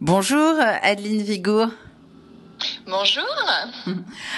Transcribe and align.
Bonjour 0.00 0.54
Adeline 0.82 1.22
Vigo. 1.22 1.64
Bonjour. 2.86 3.24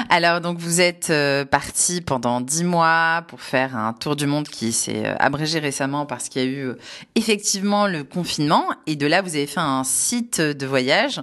Alors 0.08 0.40
donc 0.40 0.56
vous 0.56 0.80
êtes 0.80 1.10
euh, 1.10 1.44
partie 1.44 2.00
pendant 2.00 2.40
dix 2.40 2.64
mois 2.64 3.24
pour 3.28 3.42
faire 3.42 3.76
un 3.76 3.92
tour 3.92 4.16
du 4.16 4.26
monde 4.26 4.48
qui 4.48 4.72
s'est 4.72 5.04
euh, 5.04 5.14
abrégé 5.18 5.58
récemment 5.58 6.06
parce 6.06 6.30
qu'il 6.30 6.42
y 6.42 6.44
a 6.46 6.48
eu 6.48 6.66
euh, 6.68 6.78
effectivement 7.14 7.86
le 7.86 8.04
confinement 8.04 8.64
et 8.86 8.96
de 8.96 9.06
là 9.06 9.20
vous 9.20 9.36
avez 9.36 9.46
fait 9.46 9.60
un 9.60 9.84
site 9.84 10.40
de 10.40 10.66
voyage 10.66 11.20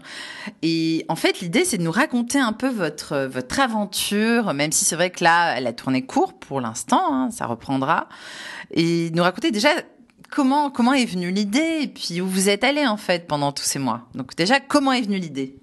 et 0.61 1.03
en 1.09 1.15
fait 1.15 1.39
l'idée 1.39 1.65
c'est 1.65 1.79
de 1.79 1.83
nous 1.83 1.91
raconter 1.91 2.39
un 2.39 2.53
peu 2.53 2.69
votre 2.69 3.25
votre 3.25 3.59
aventure 3.59 4.53
même 4.53 4.71
si 4.71 4.85
c'est 4.85 4.95
vrai 4.95 5.09
que 5.09 5.23
là 5.23 5.57
elle 5.57 5.65
a 5.65 5.73
tourné 5.73 6.05
court 6.05 6.33
pour 6.37 6.61
l'instant 6.61 7.11
hein, 7.11 7.31
ça 7.31 7.47
reprendra 7.47 8.07
et 8.69 9.09
nous 9.15 9.23
raconter 9.23 9.49
déjà 9.49 9.69
comment 10.29 10.69
comment 10.69 10.93
est 10.93 11.05
venue 11.05 11.31
l'idée? 11.31 11.79
Et 11.81 11.87
puis 11.87 12.21
où 12.21 12.27
vous 12.27 12.49
êtes 12.49 12.63
allé 12.63 12.85
en 12.85 12.97
fait 12.97 13.27
pendant 13.27 13.51
tous 13.51 13.63
ces 13.63 13.79
mois? 13.79 14.07
Donc 14.15 14.35
déjà 14.35 14.59
comment 14.59 14.93
est 14.93 15.01
venue 15.01 15.19
l'idée? 15.19 15.55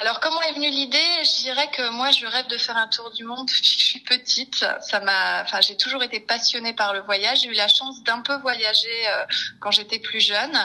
Alors 0.00 0.20
comment 0.20 0.40
est 0.42 0.52
venue 0.52 0.70
l'idée? 0.70 1.24
Je 1.24 1.42
dirais 1.42 1.68
que 1.72 1.90
moi 1.90 2.12
je 2.12 2.24
rêve 2.24 2.46
de 2.46 2.56
faire 2.56 2.76
un 2.76 2.86
tour 2.86 3.10
du 3.10 3.24
monde 3.24 3.46
depuis 3.48 3.60
que 3.60 3.66
je 3.66 3.84
suis 3.84 4.00
petite. 4.00 4.64
Ça 4.80 5.00
m'a, 5.00 5.42
enfin 5.42 5.60
j'ai 5.60 5.76
toujours 5.76 6.02
été 6.04 6.20
passionnée 6.20 6.72
par 6.72 6.92
le 6.92 7.00
voyage. 7.00 7.40
J'ai 7.40 7.48
eu 7.48 7.54
la 7.54 7.66
chance 7.66 8.02
d'un 8.04 8.20
peu 8.20 8.36
voyager 8.36 9.08
euh, 9.08 9.24
quand 9.60 9.72
j'étais 9.72 9.98
plus 9.98 10.20
jeune. 10.20 10.56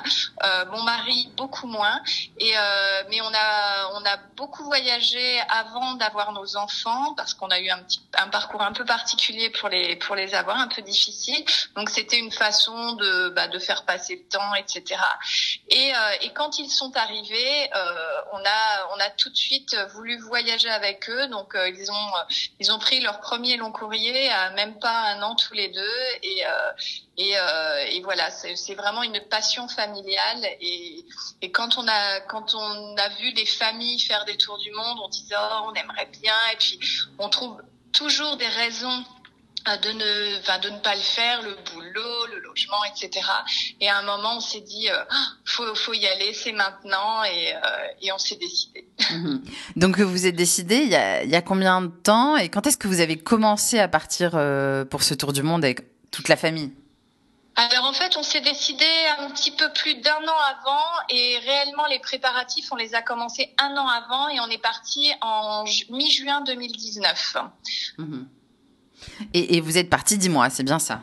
Euh, 0.44 0.66
mon 0.68 0.84
mari 0.84 1.32
beaucoup 1.36 1.66
moins. 1.66 2.00
Et 2.38 2.56
euh, 2.56 3.04
mais 3.10 3.22
on 3.22 3.34
a 3.34 3.90
on 3.94 4.06
a 4.06 4.18
beaucoup 4.36 4.66
voyagé 4.66 5.42
avant 5.50 5.94
d'avoir 5.94 6.32
nos 6.34 6.56
enfants 6.56 7.16
parce 7.16 7.34
qu'on 7.34 7.50
a 7.50 7.60
eu 7.60 7.70
un 7.70 7.80
petit 7.80 8.02
un 8.18 8.28
parcours 8.28 8.62
un 8.62 8.74
peu 8.74 8.86
particulier 8.86 9.50
pour 9.50 9.70
les 9.70 9.96
pour 9.96 10.16
les 10.16 10.36
avoir, 10.36 10.58
un 10.58 10.68
peu 10.68 10.84
difficile. 10.84 11.44
Donc 11.76 11.90
c'était 11.90 12.20
une 12.20 12.32
façon 12.32 12.94
de 12.94 13.30
bah, 13.30 13.48
de 13.48 13.58
faire 13.58 13.84
passer 13.86 14.16
le 14.16 14.30
temps, 14.30 14.54
etc. 14.54 15.02
Et 15.70 15.92
et 16.22 16.30
quand 16.34 16.60
ils 16.60 16.70
sont 16.70 16.96
arrivés, 16.96 17.70
on 18.32 18.38
a 18.38 18.90
on 18.96 19.00
a 19.00 19.10
de 19.30 19.36
suite 19.36 19.76
voulu 19.94 20.18
voyager 20.20 20.70
avec 20.70 21.10
eux. 21.10 21.28
Donc 21.28 21.56
euh, 21.56 21.70
ils 21.70 21.92
ont 21.92 21.96
euh, 21.96 22.34
ils 22.60 22.72
ont 22.72 22.80
pris 22.80 23.02
leur 23.02 23.20
premier 23.20 23.58
long 23.58 23.72
courrier 23.72 24.30
à 24.30 24.52
même 24.52 24.80
pas 24.80 25.14
un 25.14 25.22
an 25.22 25.36
tous 25.36 25.54
les 25.54 25.70
deux. 25.70 25.98
Et 26.24 26.46
euh, 26.46 26.72
et, 27.18 27.36
et 27.96 28.02
voilà 28.02 28.32
c'est 28.32 28.76
vraiment 28.76 29.04
une 29.04 29.20
passion 29.30 29.68
familiale. 29.68 30.46
Et, 30.62 31.06
et 31.42 31.52
quand 31.52 31.78
on 31.78 31.88
a 31.88 32.22
quand 32.22 32.56
on 32.56 32.98
a 32.98 33.10
vu 33.10 33.34
des 33.34 33.46
familles 33.46 34.00
faire 34.00 34.26
des 34.26 34.38
tours 34.38 34.58
du 34.58 34.72
monde 34.72 34.98
on 35.04 35.10
disait 35.10 35.36
oh, 35.38 35.68
on 35.68 35.74
aimerait 35.74 36.10
bien. 36.22 36.36
Et 36.54 36.56
puis 36.58 36.80
on 37.20 37.30
trouve 37.30 37.62
toujours 37.92 38.38
des 38.38 38.48
raisons 38.48 39.04
de 39.66 39.92
ne, 39.92 40.40
enfin, 40.40 40.60
de 40.60 40.70
ne 40.70 40.80
pas 40.80 40.94
le 40.94 41.02
faire, 41.02 41.42
le 41.42 41.56
boulot, 41.72 42.26
le 42.34 42.40
logement, 42.42 42.84
etc. 42.86 43.26
Et 43.80 43.90
à 43.90 43.98
un 43.98 44.04
moment, 44.04 44.38
on 44.38 44.40
s'est 44.42 44.62
dit, 44.62 44.90
euh, 44.90 45.04
faut, 45.46 45.74
faut 45.74 45.94
y 45.94 46.06
aller, 46.06 46.34
c'est 46.34 46.52
maintenant, 46.52 47.24
et, 47.24 47.56
euh, 47.56 47.60
et 48.02 48.12
on 48.12 48.18
s'est 48.18 48.36
décidé. 48.36 48.86
Mhm. 49.12 49.44
Donc 49.76 50.00
vous 50.00 50.28
êtes 50.28 50.36
décidé 50.36 50.76
il 50.78 50.90
y 50.90 50.96
a, 50.96 51.24
il 51.24 51.30
y 51.30 51.36
a 51.36 51.42
combien 51.42 51.82
de 51.82 51.88
temps 51.88 52.38
et 52.38 52.50
quand 52.50 52.68
est-ce 52.68 52.78
que 52.78 52.88
vous 52.88 53.00
avez 53.00 53.18
commencé 53.18 53.80
à 53.80 53.88
partir 53.88 54.32
euh, 54.36 54.86
pour 54.86 55.04
ce 55.04 55.14
tour 55.14 55.34
du 55.34 55.44
monde 55.44 55.64
avec 55.64 55.82
toute 56.12 56.28
la 56.28 56.36
famille? 56.36 56.72
Alors 57.56 57.86
en 57.86 57.94
fait, 57.94 58.18
on 58.18 58.24
s'est 58.24 58.42
décidé 58.42 58.86
un 59.20 59.30
petit 59.30 59.52
peu 59.52 59.72
plus 59.74 59.96
d'un 59.96 60.28
an 60.28 60.40
avant 60.60 61.08
et 61.10 61.38
réellement 61.40 61.86
les 61.86 62.00
préparatifs, 62.00 62.72
on 62.72 62.76
les 62.76 62.96
a 62.96 63.02
commencés 63.02 63.54
un 63.60 63.78
an 63.78 63.88
avant 63.88 64.28
et 64.30 64.40
on 64.40 64.48
est 64.48 64.62
parti 64.62 65.12
en 65.22 65.64
mi-juin 65.90 66.42
2019. 66.42 67.38
Mmh. 68.00 68.24
Et, 69.34 69.58
et 69.58 69.62
vous 69.62 69.78
êtes 69.78 69.90
parti 69.90 70.18
dix 70.18 70.30
mois, 70.30 70.50
c'est 70.50 70.64
bien 70.64 70.80
ça? 70.80 71.02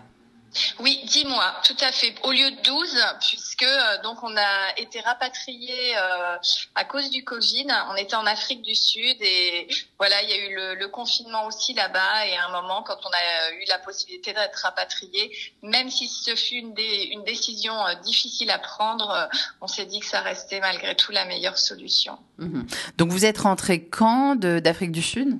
Oui, 0.80 1.00
dix 1.04 1.24
mois, 1.26 1.54
tout 1.64 1.76
à 1.80 1.92
fait. 1.92 2.14
Au 2.24 2.32
lieu 2.32 2.50
de 2.50 2.62
12, 2.62 2.98
puisque 3.20 3.62
euh, 3.62 4.02
donc 4.02 4.22
on 4.22 4.36
a 4.36 4.78
été 4.78 5.00
rapatrié 5.00 5.96
euh, 5.96 6.36
à 6.74 6.84
cause 6.84 7.10
du 7.10 7.24
Covid. 7.24 7.66
On 7.90 7.96
était 7.96 8.16
en 8.16 8.26
Afrique 8.26 8.62
du 8.62 8.74
Sud 8.74 9.16
et 9.20 9.68
voilà, 9.98 10.22
il 10.22 10.30
y 10.30 10.32
a 10.32 10.48
eu 10.48 10.54
le, 10.54 10.74
le 10.74 10.88
confinement 10.88 11.46
aussi 11.46 11.72
là-bas. 11.74 12.26
Et 12.26 12.36
à 12.36 12.46
un 12.48 12.62
moment, 12.62 12.82
quand 12.82 12.98
on 13.04 13.10
a 13.10 13.52
eu 13.54 13.64
la 13.68 13.78
possibilité 13.78 14.32
d'être 14.32 14.56
rapatrié, 14.56 15.30
même 15.62 15.88
si 15.88 16.08
ce 16.08 16.34
fut 16.34 16.56
une, 16.56 16.74
une 16.76 17.24
décision 17.24 17.86
euh, 17.86 17.94
difficile 18.02 18.50
à 18.50 18.58
prendre, 18.58 19.28
on 19.60 19.68
s'est 19.68 19.86
dit 19.86 20.00
que 20.00 20.06
ça 20.06 20.20
restait 20.20 20.60
malgré 20.60 20.96
tout 20.96 21.12
la 21.12 21.24
meilleure 21.26 21.58
solution. 21.58 22.18
Mmh. 22.38 22.62
Donc 22.98 23.10
vous 23.10 23.24
êtes 23.24 23.38
rentré 23.38 23.86
quand 23.86 24.34
d'Afrique 24.34 24.92
du 24.92 25.02
Sud? 25.02 25.38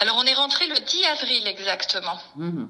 Alors 0.00 0.16
on 0.18 0.24
est 0.24 0.34
rentré 0.34 0.66
le 0.66 0.74
10 0.74 1.04
avril 1.04 1.46
exactement. 1.46 2.18
Mmh. 2.36 2.64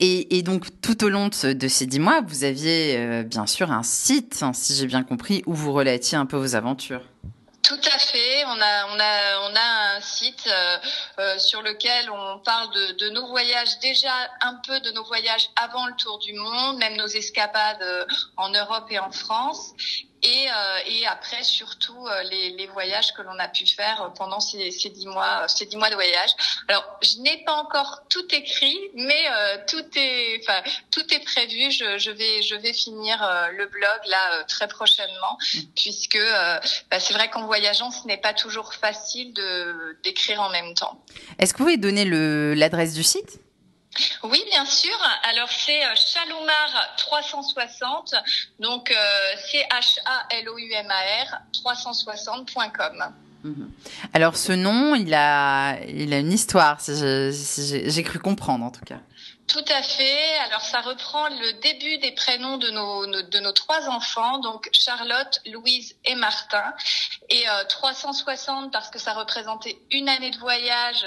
Et, 0.00 0.38
et, 0.38 0.42
donc 0.42 0.66
tout 0.80 1.04
au 1.04 1.08
long 1.08 1.28
de, 1.28 1.68
ces 1.68 1.86
dix 1.86 1.98
mois, 1.98 2.20
vous 2.20 2.44
aviez 2.44 2.96
euh, 2.96 3.22
bien 3.24 3.46
sûr 3.46 3.72
un 3.72 3.82
site, 3.82 4.42
hein, 4.42 4.52
si 4.52 4.76
j'ai 4.76 4.86
bien 4.86 5.02
compris, 5.02 5.42
où 5.46 5.54
vous 5.54 5.72
relatiez 5.72 6.16
un 6.16 6.26
peu 6.26 6.36
vos 6.36 6.54
aventures. 6.54 7.02
Tout 7.62 7.80
à 7.94 7.98
fait. 7.98 8.44
On 8.46 8.60
a, 8.60 8.86
on 8.88 8.98
a, 8.98 9.50
on 9.50 9.54
a 9.54 9.96
un 9.96 10.00
site 10.00 10.46
euh, 10.46 10.78
euh, 11.20 11.38
sur 11.38 11.62
lequel 11.62 12.10
on 12.10 12.38
parle 12.40 12.72
de, 12.74 12.92
de, 12.98 13.10
nos 13.10 13.26
voyages, 13.28 13.78
déjà 13.78 14.12
un 14.40 14.54
peu 14.66 14.80
de 14.80 14.90
nos 14.90 15.04
voyages 15.04 15.48
avant 15.56 15.86
le 15.86 15.94
tour 15.94 16.18
du 16.18 16.32
monde, 16.34 16.78
même 16.78 16.96
nos 16.96 17.06
escapades 17.06 17.82
euh, 17.82 18.04
en 18.36 18.50
Europe 18.50 18.86
et 18.90 18.98
en 18.98 19.12
France 19.12 19.74
et, 20.22 20.46
euh, 20.48 20.78
et 20.86 21.06
après 21.06 21.42
surtout 21.42 22.06
euh, 22.06 22.22
les, 22.24 22.50
les, 22.50 22.66
voyages 22.68 23.12
que 23.12 23.22
l'on 23.22 23.38
a 23.38 23.48
pu 23.48 23.66
faire 23.66 24.12
pendant 24.16 24.40
ces, 24.40 24.70
ces 24.70 24.90
dix 24.90 25.06
mois, 25.06 25.48
ces 25.48 25.66
dix 25.66 25.76
mois 25.76 25.90
de 25.90 25.94
voyage. 25.94 26.30
Alors, 26.68 26.84
je 27.02 27.18
n'ai 27.18 27.42
pas 27.44 27.54
encore 27.54 28.04
tout 28.08 28.26
écrit, 28.32 28.78
mais 28.94 29.24
euh, 29.30 29.58
tout 29.66 29.84
est, 29.96 30.40
enfin, 30.40 30.62
tout 30.90 31.12
est 31.12 31.24
prévu. 31.24 31.70
Je, 31.70 31.98
je 31.98 32.10
vais, 32.10 32.42
je 32.42 32.54
vais 32.54 32.72
finir 32.72 33.18
le 33.52 33.66
blog 33.66 34.00
là 34.06 34.44
très 34.44 34.68
prochainement, 34.68 35.38
mmh. 35.54 35.58
puisque 35.74 36.20
bah, 36.90 37.00
c'est 37.00 37.14
vrai 37.14 37.28
qu'en 37.28 37.46
voyageant, 37.46 37.90
ce 37.90 38.06
n'est 38.06 38.16
pas 38.16 38.32
toujours 38.32 38.74
facile 38.74 39.32
de 39.34 39.98
d'écrire 40.02 40.40
en 40.40 40.50
même 40.50 40.74
temps. 40.74 41.02
Est-ce 41.38 41.52
que 41.52 41.58
vous 41.58 41.64
pouvez 41.64 41.76
donner 41.76 42.04
le 42.04 42.54
l'adresse 42.54 42.94
du 42.94 43.02
site? 43.02 43.40
Oui, 44.24 44.42
bien 44.50 44.64
sûr. 44.64 44.96
Alors 45.24 45.50
c'est 45.50 45.84
euh, 45.84 45.94
Chaloumar 45.94 46.94
360, 46.96 48.14
donc 48.58 48.90
euh, 48.90 48.94
C 49.50 49.58
H 49.70 49.98
A 50.06 50.26
L 50.30 50.48
O 50.48 50.58
U 50.58 50.72
M 50.72 50.90
A 50.90 51.24
R 51.24 51.40
360.com. 51.52 53.12
Mhm. 53.44 53.70
Alors 54.14 54.36
ce 54.36 54.52
nom, 54.52 54.94
il 54.94 55.12
a, 55.14 55.78
il 55.88 56.14
a 56.14 56.18
une 56.18 56.32
histoire, 56.32 56.78
j'ai 56.86 58.02
cru 58.02 58.18
comprendre 58.18 58.64
en 58.64 58.70
tout 58.70 58.84
cas. 58.84 59.00
Tout 59.48 59.64
à 59.68 59.82
fait. 59.82 60.38
Alors 60.46 60.60
ça 60.60 60.80
reprend 60.80 61.28
le 61.28 61.60
début 61.60 61.98
des 61.98 62.12
prénoms 62.12 62.58
de 62.58 62.70
nos, 62.70 63.06
de 63.06 63.38
nos 63.40 63.52
trois 63.52 63.88
enfants, 63.88 64.38
donc 64.38 64.68
Charlotte, 64.72 65.40
Louise 65.46 65.94
et 66.04 66.14
Martin, 66.14 66.72
et 67.28 67.48
euh, 67.48 67.64
360 67.68 68.72
parce 68.72 68.90
que 68.90 68.98
ça 68.98 69.12
représentait 69.12 69.78
une 69.90 70.08
année 70.08 70.30
de 70.30 70.38
voyage 70.38 71.06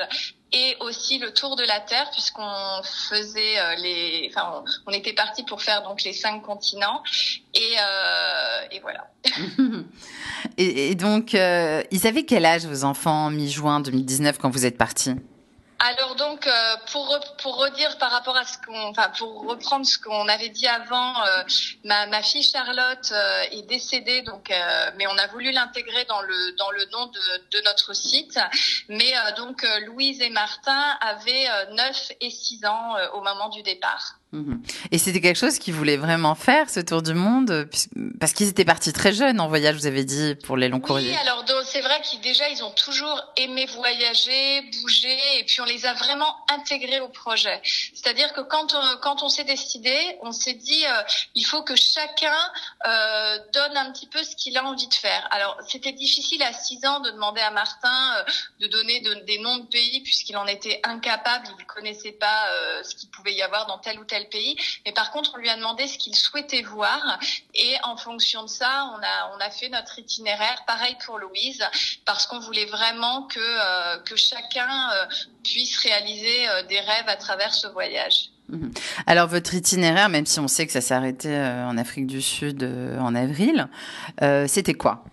et 0.56 0.76
aussi 0.80 1.18
le 1.20 1.34
tour 1.34 1.56
de 1.56 1.64
la 1.64 1.80
Terre 1.80 2.10
puisqu'on 2.12 2.82
faisait 2.84 3.60
euh, 3.60 3.76
les, 3.76 4.30
enfin 4.30 4.64
on, 4.88 4.92
était 4.92 5.14
parti 5.14 5.44
pour 5.44 5.62
faire 5.62 5.84
donc 5.84 6.04
les 6.04 6.14
cinq 6.14 6.42
continents 6.42 7.04
et, 7.54 7.60
euh, 7.60 8.68
et 8.72 8.80
voilà. 8.80 9.08
et, 10.58 10.96
donc 10.96 11.36
euh, 11.36 11.84
ils 11.92 12.08
avaient 12.08 12.24
quel 12.24 12.46
âge 12.46 12.66
vos 12.66 12.86
enfants 12.86 13.30
mi-juin 13.30 13.82
2019 13.82 14.38
quand 14.38 14.50
vous 14.50 14.66
êtes 14.66 14.78
partis? 14.78 15.16
Alors 15.86 16.16
donc 16.16 16.48
euh, 16.48 16.76
pour 16.92 17.20
pour 17.42 17.58
redire 17.58 17.98
par 17.98 18.12
rapport 18.12 18.36
à 18.36 18.44
ce 18.44 18.58
qu'on 18.66 18.90
enfin 18.90 19.12
pour 19.18 19.48
reprendre 19.48 19.86
ce 19.86 20.00
qu'on 20.00 20.28
avait 20.28 20.50
dit 20.50 20.68
avant 20.68 21.24
euh, 21.24 21.44
ma, 21.84 22.08
ma 22.08 22.24
fille 22.24 22.44
Charlotte 22.44 23.12
euh, 23.12 23.44
est 23.52 23.68
décédée 23.68 24.22
donc 24.24 24.52
mais 24.98 25.06
on 25.08 25.18
a 25.18 25.28
voulu 25.28 25.52
l'intégrer 25.52 26.06
dans 26.06 26.22
le 26.22 26.58
dans 26.58 26.72
le 26.72 26.86
nom 26.92 27.06
de, 27.08 27.58
de 27.58 27.64
notre 27.66 27.94
site 27.94 28.40
mais 28.90 29.14
donc 29.38 29.66
Louise 29.86 30.22
et 30.22 30.30
Martin 30.30 30.98
avaient 31.02 31.48
9 31.72 32.12
et 32.22 32.30
6 32.30 32.66
ans 32.66 32.96
au 33.14 33.22
moment 33.22 33.50
du 33.50 33.62
départ. 33.64 34.16
Mhm. 34.32 34.62
Et 34.92 34.98
c'était 34.98 35.22
quelque 35.22 35.38
chose 35.38 35.60
qu'ils 35.60 35.74
voulaient 35.74 35.98
vraiment 35.98 36.36
faire, 36.36 36.70
ce 36.70 36.80
tour 36.80 37.02
du 37.02 37.14
monde, 37.14 37.68
parce 38.20 38.34
qu'ils 38.34 38.48
étaient 38.48 38.66
partis 38.66 38.92
très 38.92 39.14
jeunes 39.14 39.40
en 39.40 39.48
voyage, 39.48 39.76
vous 39.76 39.88
avez 39.88 40.04
dit, 40.04 40.36
pour 40.44 40.58
les 40.58 40.68
longs 40.68 40.82
courriers. 40.82 41.12
Oui, 41.12 41.18
alors 41.28 41.46
c'est 41.76 41.82
vrai 41.82 42.00
qu'ils 42.04 42.22
déjà 42.22 42.48
ils 42.48 42.64
ont 42.64 42.72
toujours 42.72 43.22
aimé 43.36 43.66
voyager, 43.66 44.62
bouger, 44.80 45.40
et 45.40 45.44
puis 45.44 45.60
on 45.60 45.66
les 45.66 45.86
a 45.86 45.94
vraiment 45.94 46.34
intégrés 46.48 47.02
au 47.02 47.10
projet. 47.10 47.62
C'est-à-dire 47.94 48.32
que 48.32 48.40
quand 48.40 48.74
on, 48.74 48.98
quand 49.02 49.24
on 49.24 49.28
s'est 49.28 49.44
décidé, 49.44 49.94
on 50.22 50.32
s'est 50.32 50.54
dit 50.54 50.86
euh, 50.86 51.04
il 51.34 51.44
faut 51.44 51.64
que 51.64 51.76
chacun 51.76 52.38
euh, 52.88 53.40
donne 53.52 53.76
un 53.76 53.92
petit 53.92 54.08
peu 54.08 54.24
ce 54.24 54.38
qu'il 54.38 54.58
a 54.58 54.64
envie 54.64 54.88
de 54.88 54.94
faire. 54.94 55.28
Alors 55.32 55.58
c'était 55.68 55.92
difficile 55.92 56.42
à 56.44 56.54
6 56.54 56.86
ans 56.86 57.02
de 57.02 57.10
demander 57.12 57.42
à 57.42 57.52
Martin 57.52 58.16
euh, 58.20 58.24
de 58.62 58.68
donner 58.68 59.02
de, 59.02 59.14
des 59.26 59.40
noms 59.40 59.58
de 59.58 59.68
pays 59.68 60.00
puisqu'il 60.00 60.38
en 60.38 60.48
était 60.48 60.80
incapable, 60.86 61.46
il 61.58 61.62
ne 61.62 61.68
connaissait 61.68 62.14
pas 62.14 62.48
euh, 62.52 62.84
ce 62.84 62.96
qu'il 62.96 63.10
pouvait 63.10 63.34
y 63.34 63.42
avoir 63.42 63.66
dans 63.66 63.80
tel 63.80 64.00
ou 64.00 64.06
tel 64.06 64.30
pays. 64.30 64.56
Mais 64.86 64.94
par 64.94 65.12
contre, 65.12 65.32
on 65.34 65.38
lui 65.40 65.50
a 65.50 65.58
demandé 65.58 65.88
ce 65.88 65.98
qu'il 65.98 66.16
souhaitait 66.16 66.62
voir. 66.62 67.20
Et 67.54 67.76
en 67.84 67.98
fonction 67.98 68.44
de 68.44 68.50
ça, 68.50 68.94
on 68.96 69.04
a, 69.04 69.36
on 69.36 69.40
a 69.42 69.50
fait 69.50 69.68
notre 69.68 70.00
itinéraire. 70.00 70.64
Pareil 70.66 70.96
pour 71.06 71.18
Louise, 71.18 71.65
parce 72.06 72.28
qu'on 72.28 72.40
voulait 72.40 72.66
vraiment 72.66 73.24
que, 73.24 73.40
euh, 73.40 73.98
que 74.00 74.16
chacun 74.16 74.90
euh, 74.92 75.06
puisse 75.44 75.78
réaliser 75.78 76.50
euh, 76.50 76.64
des 76.64 76.80
rêves 76.80 77.08
à 77.08 77.16
travers 77.16 77.54
ce 77.54 77.68
voyage. 77.68 78.30
Mhm. 78.50 78.72
Alors 79.08 79.28
votre 79.28 79.54
itinéraire, 79.54 80.10
même 80.10 80.26
si 80.26 80.40
on 80.40 80.48
sait 80.48 80.66
que 80.66 80.72
ça 80.72 80.82
s'est 80.82 80.94
arrêté 80.94 81.36
en 81.36 81.78
Afrique 81.78 82.06
du 82.06 82.22
Sud 82.22 82.64
en 83.00 83.16
avril, 83.16 83.68
c'était 84.48 84.76
quoi? 84.76 85.04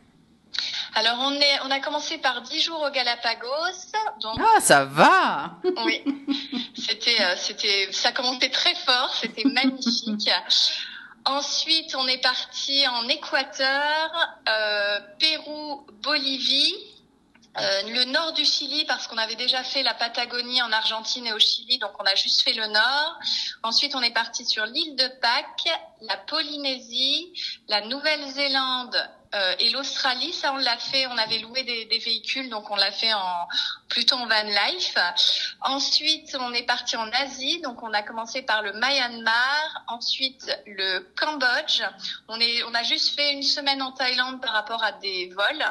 Alors 0.94 1.16
on 1.20 1.32
est, 1.32 1.60
on 1.64 1.70
a 1.70 1.81
commencé 1.81 2.19
par 2.19 2.43
10 2.43 2.60
jours 2.60 2.84
au 2.87 2.90
Galapagos. 2.90 3.90
Donc, 4.20 4.38
ah, 4.38 4.60
ça 4.60 4.84
va. 4.84 5.56
oui, 5.87 6.02
c'était, 6.76 7.16
c'était, 7.38 7.88
ça 7.90 8.12
commençait 8.12 8.50
très 8.50 8.75
fort, 8.75 9.14
c'était 9.14 9.49
magnifique. 9.49 10.31
Ensuite, 11.25 11.95
on 11.95 12.07
est 12.09 12.21
parti 12.21 12.87
en 12.89 13.09
Équateur, 13.09 14.11
euh, 14.49 15.01
Pérou, 15.19 15.87
Bolivie. 16.03 16.75
Euh, 17.59 17.83
le 17.83 18.05
nord 18.05 18.33
du 18.33 18.47
Chili 18.47 18.87
parce 18.87 19.07
qu'on 19.07 19.19
avait 19.19 19.37
déjà 19.37 19.63
fait 19.63 19.83
la 19.83 19.93
Patagonie 19.93 20.63
en 20.63 20.73
Argentine 20.73 21.27
et 21.27 21.35
au 21.35 21.39
Chili, 21.39 21.79
donc 21.79 21.91
on 22.01 22.05
a 22.05 22.15
juste 22.15 22.41
fait 22.43 22.55
le 22.55 22.67
nord. 22.67 23.19
Ensuite, 23.63 23.95
on 23.95 24.01
est 24.01 24.15
parti 24.15 24.47
sur 24.47 24.65
l'île 24.65 24.97
de 24.97 25.07
Pâques, 25.21 25.69
la 26.01 26.17
Polynésie, 26.17 27.31
la 27.69 27.83
Nouvelle-Zélande 27.83 28.97
euh, 29.34 29.55
et 29.58 29.70
l'Australie. 29.70 30.32
Ça, 30.32 30.52
on 30.52 30.58
l'a 30.58 30.76
fait. 30.76 31.06
On 31.06 31.19
avait 31.19 31.38
loué 31.38 31.62
des, 31.62 31.99
véhicules, 31.99 32.49
donc 32.49 32.70
on 32.70 32.76
l'a 32.76 32.90
fait 32.90 33.12
en 33.12 33.49
plutôt 33.88 34.17
en 34.17 34.26
van 34.26 34.43
life. 34.43 34.96
Ensuite, 35.61 36.37
on 36.40 36.52
est 36.55 36.62
parti 36.62 36.96
en 36.96 37.08
Asie, 37.11 37.61
donc 37.61 37.82
on 37.82 37.93
a 37.93 38.02
commencé 38.02 38.40
par 38.43 38.62
le 38.62 38.73
Myanmar, 38.73 39.84
ensuite 39.88 40.50
le 40.67 41.00
Cambodge. 41.14 41.82
On 42.29 42.40
est, 42.40 42.62
on 42.64 42.75
a 42.75 42.82
juste 42.82 43.14
fait 43.14 43.32
une 43.32 43.43
semaine 43.43 43.82
en 43.82 43.93
Thaïlande 43.93 44.40
par 44.40 44.52
rapport 44.52 44.82
à 44.82 44.93
des 44.93 45.31
vols. 45.35 45.64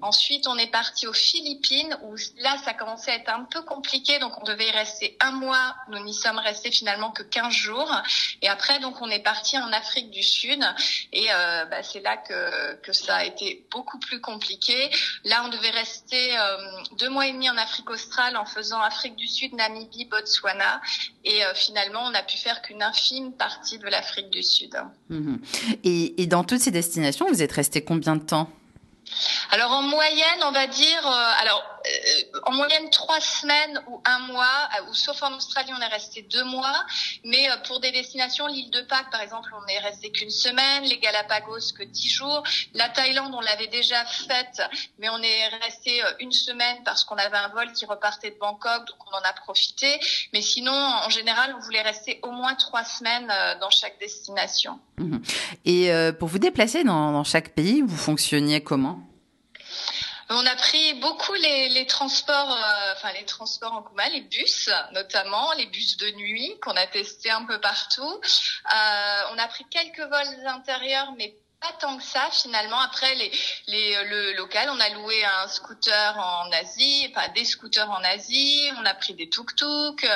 Ensuite, 0.00 0.48
on 0.48 0.56
est 0.56 0.70
parti 0.70 1.06
aux 1.06 1.12
Philippines 1.12 1.98
où 2.04 2.16
là, 2.38 2.56
ça 2.64 2.72
commençait 2.72 3.10
à 3.10 3.16
être 3.16 3.28
un 3.28 3.44
peu 3.44 3.62
compliqué, 3.62 4.18
donc 4.18 4.32
on 4.40 4.44
devait 4.44 4.68
y 4.68 4.72
rester 4.72 5.16
un 5.20 5.32
mois. 5.32 5.76
Nous 5.90 6.02
n'y 6.02 6.14
sommes 6.14 6.38
restés 6.38 6.70
finalement 6.70 7.10
que 7.10 7.22
15 7.22 7.52
jours. 7.52 7.92
Et 8.40 8.48
après, 8.48 8.78
donc 8.80 9.00
on 9.02 9.10
est 9.10 9.22
parti 9.22 9.58
en 9.58 9.70
Afrique 9.72 10.10
du 10.10 10.22
Sud 10.22 10.64
et 11.12 11.26
euh, 11.30 11.66
bah, 11.66 11.82
c'est 11.82 12.00
là 12.00 12.16
que 12.16 12.74
que 12.76 12.92
a 13.14 13.24
été 13.24 13.66
beaucoup 13.70 13.98
plus 13.98 14.20
compliqué. 14.20 14.90
Là, 15.24 15.42
on 15.44 15.48
devait 15.48 15.70
rester 15.70 16.38
euh, 16.38 16.56
deux 16.98 17.08
mois 17.08 17.26
et 17.26 17.32
demi 17.32 17.48
en 17.48 17.56
Afrique 17.56 17.90
australe 17.90 18.36
en 18.36 18.44
faisant 18.44 18.80
Afrique 18.80 19.16
du 19.16 19.28
Sud, 19.28 19.54
Namibie, 19.54 20.06
Botswana. 20.06 20.80
Et 21.24 21.44
euh, 21.44 21.54
finalement, 21.54 22.00
on 22.04 22.10
n'a 22.10 22.22
pu 22.22 22.36
faire 22.36 22.62
qu'une 22.62 22.82
infime 22.82 23.32
partie 23.32 23.78
de 23.78 23.86
l'Afrique 23.86 24.30
du 24.30 24.42
Sud. 24.42 24.76
Mhm. 25.08 25.40
Et, 25.84 26.22
et 26.22 26.26
dans 26.26 26.44
toutes 26.44 26.60
ces 26.60 26.70
destinations, 26.70 27.26
vous 27.28 27.42
êtes 27.42 27.52
resté 27.52 27.84
combien 27.84 28.16
de 28.16 28.24
temps? 28.24 28.50
Alors 29.52 29.70
en 29.70 29.82
moyenne, 29.82 30.42
on 30.44 30.50
va 30.50 30.66
dire, 30.66 31.06
euh, 31.06 31.32
alors 31.40 31.62
en 32.44 32.52
moyenne 32.52 32.90
trois 32.90 33.20
semaines 33.20 33.82
ou 33.88 34.00
un 34.04 34.18
mois, 34.20 34.68
euh, 34.78 34.90
ou 34.90 34.94
sauf 34.94 35.22
en 35.22 35.34
Australie, 35.34 35.72
on 35.76 35.80
est 35.80 35.86
resté 35.86 36.22
deux 36.22 36.44
mois. 36.44 36.84
Mais 37.24 37.48
pour 37.66 37.80
des 37.80 37.92
destinations, 37.92 38.46
l'île 38.46 38.70
de 38.70 38.80
Pâques, 38.82 39.10
par 39.10 39.20
exemple, 39.20 39.50
on 39.54 39.66
est 39.66 39.78
resté 39.78 40.10
qu'une 40.10 40.30
semaine. 40.30 40.84
Les 40.84 40.98
Galapagos 40.98 41.72
que 41.76 41.82
dix 41.84 42.08
jours. 42.08 42.42
La 42.74 42.88
Thaïlande, 42.88 43.34
on 43.34 43.40
l'avait 43.40 43.66
déjà 43.68 44.04
faite, 44.04 44.62
mais 44.98 45.08
on 45.08 45.18
est 45.18 45.48
resté 45.64 46.02
une 46.20 46.32
semaine 46.32 46.78
parce 46.84 47.04
qu'on 47.04 47.16
avait 47.16 47.36
un 47.36 47.48
vol 47.48 47.72
qui 47.72 47.86
repartait 47.86 48.30
de 48.30 48.38
Bangkok, 48.38 48.86
donc 48.86 48.96
on 49.12 49.16
en 49.16 49.22
a 49.22 49.32
profité. 49.32 49.98
Mais 50.32 50.42
sinon, 50.42 50.72
en 50.72 51.10
général, 51.10 51.54
on 51.56 51.60
voulait 51.60 51.82
rester 51.82 52.20
au 52.22 52.30
moins 52.30 52.54
trois 52.54 52.84
semaines 52.84 53.32
dans 53.60 53.70
chaque 53.70 53.98
destination. 53.98 54.78
Mhm. 54.98 55.22
Et 55.64 55.90
pour 56.18 56.28
vous 56.28 56.38
déplacer 56.38 56.84
dans, 56.84 57.12
dans 57.12 57.24
chaque 57.24 57.54
pays, 57.54 57.82
vous 57.82 57.96
fonctionniez 57.96 58.62
comment? 58.62 59.00
On 60.28 60.46
a 60.46 60.56
pris 60.56 60.94
beaucoup 60.94 61.34
les, 61.34 61.68
les 61.68 61.86
transports, 61.86 62.52
euh, 62.52 62.92
enfin 62.94 63.12
les 63.12 63.24
transports 63.24 63.72
en 63.72 63.82
commun, 63.82 64.08
les 64.10 64.22
bus 64.22 64.70
notamment, 64.92 65.52
les 65.52 65.66
bus 65.66 65.96
de 65.96 66.10
nuit 66.12 66.58
qu'on 66.62 66.76
a 66.76 66.86
testé 66.86 67.30
un 67.30 67.44
peu 67.44 67.60
partout. 67.60 68.02
Euh, 68.02 69.22
on 69.32 69.38
a 69.38 69.48
pris 69.48 69.64
quelques 69.70 70.00
vols 70.00 70.46
intérieurs, 70.46 71.12
mais 71.16 71.34
pas 71.60 71.72
tant 71.80 71.96
que 71.96 72.02
ça 72.02 72.28
finalement. 72.30 72.78
Après 72.80 73.14
les, 73.14 73.30
les 73.68 74.04
le 74.04 74.36
local, 74.36 74.68
on 74.70 74.80
a 74.80 74.88
loué 74.90 75.24
un 75.24 75.48
scooter 75.48 76.16
en 76.18 76.50
Asie, 76.52 77.08
enfin 77.10 77.28
des 77.34 77.44
scooters 77.44 77.90
en 77.90 78.02
Asie. 78.04 78.68
On 78.78 78.84
a 78.84 78.94
pris 78.94 79.14
des 79.14 79.28
tuk-tuk. 79.28 80.06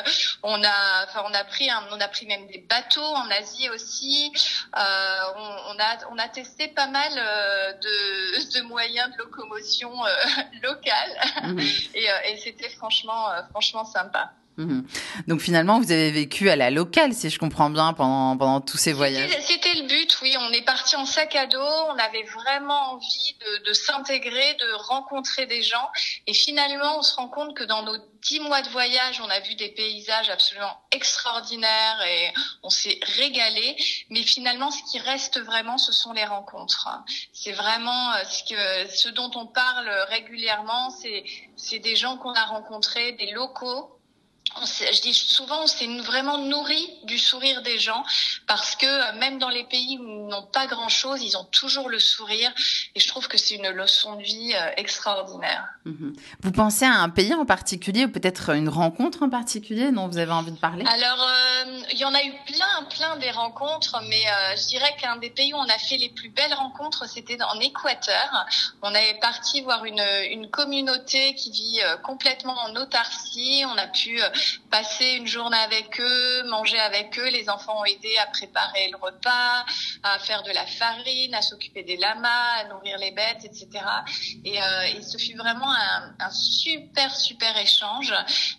On 0.42 0.62
a, 0.62 1.04
enfin 1.06 1.22
on 1.26 1.34
a 1.34 1.44
pris 1.44 1.70
un, 1.70 1.82
on 1.92 2.00
a 2.00 2.08
pris 2.08 2.26
même 2.26 2.46
des 2.46 2.58
bateaux 2.58 3.00
en 3.00 3.30
Asie 3.30 3.68
aussi. 3.70 4.32
Euh, 4.76 5.18
on, 5.36 5.74
on, 5.74 5.78
a 5.78 5.98
on 6.10 6.18
a 6.18 6.28
testé 6.28 6.68
pas 6.68 6.88
mal 6.88 7.12
euh, 7.16 7.72
de, 7.72 8.54
de 8.58 8.62
moyens 8.66 9.10
de 9.12 9.18
locomotion 9.18 9.92
euh, 10.04 10.10
locales 10.62 11.20
mmh. 11.42 11.58
et, 11.94 12.10
euh, 12.10 12.14
et 12.28 12.36
c'était 12.36 12.68
franchement 12.70 13.28
franchement 13.50 13.84
sympa. 13.84 14.32
Mhm. 14.60 14.84
Donc 15.26 15.40
finalement, 15.40 15.80
vous 15.80 15.90
avez 15.90 16.10
vécu 16.10 16.50
à 16.50 16.56
la 16.56 16.70
locale, 16.70 17.14
si 17.14 17.30
je 17.30 17.38
comprends 17.38 17.70
bien, 17.70 17.92
pendant, 17.92 18.36
pendant 18.36 18.60
tous 18.60 18.76
ces 18.76 18.92
voyages. 18.92 19.30
C'était 19.40 19.74
le 19.74 19.86
but, 19.86 20.09
oui. 20.22 20.36
On 20.38 20.52
est 20.52 20.62
parti 20.62 20.96
en 20.96 21.06
sac 21.06 21.34
à 21.36 21.46
dos. 21.46 21.58
On 21.60 21.98
avait 21.98 22.22
vraiment 22.24 22.92
envie 22.92 23.36
de, 23.40 23.64
de 23.64 23.72
s'intégrer, 23.72 24.54
de 24.54 24.72
rencontrer 24.72 25.46
des 25.46 25.62
gens. 25.62 25.90
Et 26.26 26.34
finalement, 26.34 26.98
on 26.98 27.02
se 27.02 27.16
rend 27.16 27.28
compte 27.28 27.56
que 27.56 27.64
dans 27.64 27.82
nos 27.82 27.96
dix 28.22 28.40
mois 28.40 28.62
de 28.62 28.68
voyage, 28.68 29.20
on 29.20 29.30
a 29.30 29.40
vu 29.40 29.54
des 29.54 29.70
paysages 29.70 30.30
absolument 30.30 30.76
extraordinaires 30.90 32.02
et 32.06 32.32
on 32.62 32.70
s'est 32.70 32.98
régalé. 33.16 33.76
Mais 34.10 34.22
finalement, 34.22 34.70
ce 34.70 34.82
qui 34.90 34.98
reste 34.98 35.40
vraiment, 35.40 35.78
ce 35.78 35.92
sont 35.92 36.12
les 36.12 36.24
rencontres. 36.24 36.88
C'est 37.32 37.52
vraiment 37.52 38.12
euh, 38.14 38.24
ce, 38.24 38.42
que, 38.44 38.94
ce 38.94 39.08
dont 39.08 39.30
on 39.34 39.46
parle 39.46 39.88
régulièrement. 40.08 40.90
C'est 41.56 41.78
des 41.78 41.96
gens 41.96 42.16
qu'on 42.16 42.34
a 42.34 42.44
rencontrés, 42.44 43.12
des 43.12 43.30
locaux 43.32 43.99
je 44.66 45.00
dis 45.00 45.14
souvent, 45.14 45.62
on 45.62 45.66
s'est 45.66 45.86
vraiment 46.02 46.38
nourri 46.38 46.90
du 47.04 47.18
sourire 47.18 47.62
des 47.62 47.78
gens 47.78 48.04
parce 48.46 48.76
que 48.76 48.86
euh, 48.86 49.18
même 49.18 49.38
dans 49.38 49.48
les 49.48 49.64
pays 49.64 49.98
où 49.98 50.02
ils 50.02 50.26
n'ont 50.28 50.46
pas 50.46 50.66
grand-chose, 50.66 51.22
ils 51.22 51.36
ont 51.36 51.44
toujours 51.44 51.88
le 51.88 51.98
sourire 51.98 52.52
et 52.94 53.00
je 53.00 53.08
trouve 53.08 53.28
que 53.28 53.38
c'est 53.38 53.54
une 53.54 53.68
leçon 53.68 54.16
de 54.16 54.22
vie 54.22 54.52
euh, 54.54 54.70
extraordinaire. 54.76 55.68
Mhm. 55.84 56.14
Vous 56.42 56.52
pensez 56.52 56.84
à 56.84 56.94
un 56.94 57.08
pays 57.08 57.34
en 57.34 57.46
particulier 57.46 58.04
ou 58.04 58.10
peut-être 58.10 58.50
une 58.50 58.68
rencontre 58.68 59.22
en 59.22 59.30
particulier 59.30 59.92
dont 59.92 60.08
vous 60.08 60.18
avez 60.18 60.32
envie 60.32 60.52
de 60.52 60.58
parler? 60.58 60.84
Alors, 60.86 61.22
euh, 61.22 61.80
il 61.92 61.98
y 61.98 62.04
en 62.04 62.14
a 62.14 62.22
eu 62.22 62.32
plein, 62.46 62.84
plein 62.96 63.16
des 63.16 63.30
rencontres, 63.30 64.02
mais 64.08 64.22
je 64.56 64.66
dirais 64.68 64.94
qu'un 65.00 65.16
des 65.16 65.30
pays 65.30 65.52
où 65.54 65.56
on 65.56 65.68
a 65.68 65.78
fait 65.78 65.96
les 65.96 66.08
plus 66.08 66.30
belles 66.30 66.54
rencontres, 66.54 67.08
c'était 67.08 67.40
en 67.42 67.58
Équateur. 67.60 68.46
On 68.82 68.94
avait 68.94 69.18
parti 69.20 69.60
voir 69.62 69.84
une, 69.84 70.02
une 70.30 70.50
communauté 70.50 71.34
qui 71.34 71.50
vit 71.50 71.80
complètement 72.02 72.56
en 72.58 72.76
autarcie. 72.76 73.64
On 73.66 73.76
a 73.76 73.86
pu 73.86 74.20
passer 74.70 75.12
une 75.12 75.26
journée 75.26 75.56
avec 75.58 76.00
eux, 76.00 76.42
manger 76.48 76.78
avec 76.78 77.18
eux. 77.18 77.28
Les 77.28 77.48
enfants 77.48 77.80
ont 77.80 77.84
aidé 77.84 78.16
à 78.22 78.26
préparer 78.26 78.88
le 78.90 78.96
repas, 78.96 79.64
à 80.02 80.18
faire 80.18 80.42
de 80.42 80.50
la 80.50 80.66
farine, 80.66 81.34
à 81.34 81.42
s'occuper 81.42 81.82
des 81.82 81.96
lamas, 81.96 82.60
à 82.60 82.64
nourrir 82.64 82.98
les 82.98 83.10
bêtes, 83.10 83.44
etc. 83.44 83.68
Et, 84.44 84.62
euh, 84.62 84.82
et 84.82 85.02
ce 85.02 85.18
fut 85.18 85.36
vraiment 85.36 85.70
un, 85.72 86.14
un, 86.18 86.30
super 86.30 87.14
super 87.14 87.56
échange. 87.58 88.12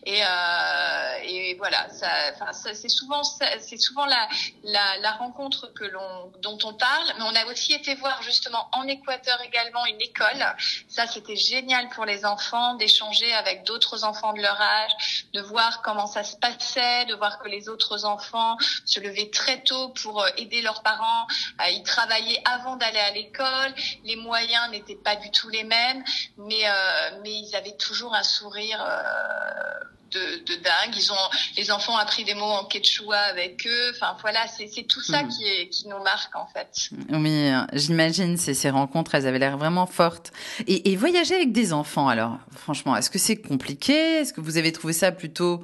Et, 0.06 0.22
euh, 0.24 1.14
et 1.24 1.56
voilà, 1.56 1.90
ça, 1.90 2.34
ça 2.54 2.74
c'est 2.74 2.90
souvent 2.90 3.24
c'est 3.24 3.78
souvent 3.78 4.06
la, 4.06 4.28
la, 4.64 4.98
la 5.00 5.12
rencontre 5.12 5.68
que 5.74 5.86
l'on 5.86 6.32
dont 6.42 6.58
on 6.64 6.74
parle, 6.74 7.14
mais 7.18 7.24
on 7.24 7.36
a 7.36 7.46
aussi 7.52 7.74
été 7.74 7.96
voir 7.96 8.22
justement 8.22 8.68
en 8.74 8.88
Équateur 8.88 9.40
également 9.42 9.86
une 9.86 10.02
école. 10.02 10.46
Ça 10.88 11.08
c'était 11.08 11.36
génial 11.36 11.90
pour 11.90 12.06
les 12.06 12.26
enfants 12.26 12.76
d'échanger 12.76 13.32
avec 13.34 13.64
d'autres 13.64 14.04
enfants 14.04 14.34
de 14.34 14.42
leur 14.42 14.60
âge, 14.60 15.26
de 15.34 15.42
voir 15.42 15.82
comment 15.82 16.08
ça 16.08 16.24
se 16.24 16.36
passait, 16.38 17.06
de 17.06 17.16
voir 17.16 17.40
que 17.40 17.48
les 17.48 17.70
autres 17.70 18.06
enfants 18.06 18.58
se 18.86 19.00
levaient 19.00 19.30
très 19.30 19.62
tôt 19.64 19.90
pour 19.90 20.22
euh, 20.22 20.30
aider 20.38 20.62
leurs 20.62 20.84
parents 20.84 21.28
à 21.58 21.70
y 21.72 21.84
travailler 21.84 22.40
avant 22.46 22.76
d'aller 22.76 23.00
à 23.00 23.12
l'école. 23.12 23.74
Les 24.04 24.16
moyens 24.16 24.70
n'étaient 24.72 24.96
pas 24.96 25.16
du 25.16 25.32
tout 25.32 25.50
les 25.50 25.64
mêmes, 25.64 26.04
mais 26.38 26.68
euh, 26.68 27.20
mais 27.24 27.32
ils 27.32 27.56
avaient 27.56 27.78
toujours 27.78 28.14
un 28.14 28.24
sourire. 28.24 28.82
Euh, 28.82 29.86
de, 30.12 30.44
de, 30.44 30.62
dingue. 30.62 30.96
Ils 30.96 31.12
ont, 31.12 31.30
les 31.58 31.72
enfants 31.72 31.94
ont 31.94 31.98
appris 31.98 32.24
des 32.24 32.34
mots 32.34 32.44
en 32.44 32.66
quechua 32.66 33.18
avec 33.18 33.66
eux. 33.66 33.92
Enfin 33.96 34.16
voilà, 34.22 34.46
c'est 34.48 34.84
tout 34.84 35.02
ça 35.02 35.24
hmm. 35.24 35.30
qui, 35.30 35.44
est, 35.46 35.70
qui 35.70 35.88
nous 35.88 36.04
marque 36.04 36.36
en 36.36 36.48
fait. 36.48 36.90
Oui, 37.10 37.50
j'imagine 37.74 38.38
ces, 38.38 38.54
ces 38.54 38.70
rencontres, 38.70 39.16
elles 39.16 39.28
avaient 39.28 39.40
l'air 39.40 39.58
vraiment 39.58 39.86
fortes. 39.86 40.32
Et, 40.68 40.92
et 40.92 40.96
voyager 40.96 41.36
avec 41.36 41.52
des 41.52 41.74
enfants, 41.74 42.10
alors, 42.10 42.38
franchement, 42.56 42.96
est-ce 42.96 43.10
que 43.10 43.20
c'est 43.20 43.38
compliqué? 43.38 43.94
Est-ce 44.20 44.34
que 44.34 44.42
vous 44.42 44.58
avez 44.58 44.72
trouvé 44.72 44.94
ça 44.94 45.12
plutôt 45.12 45.64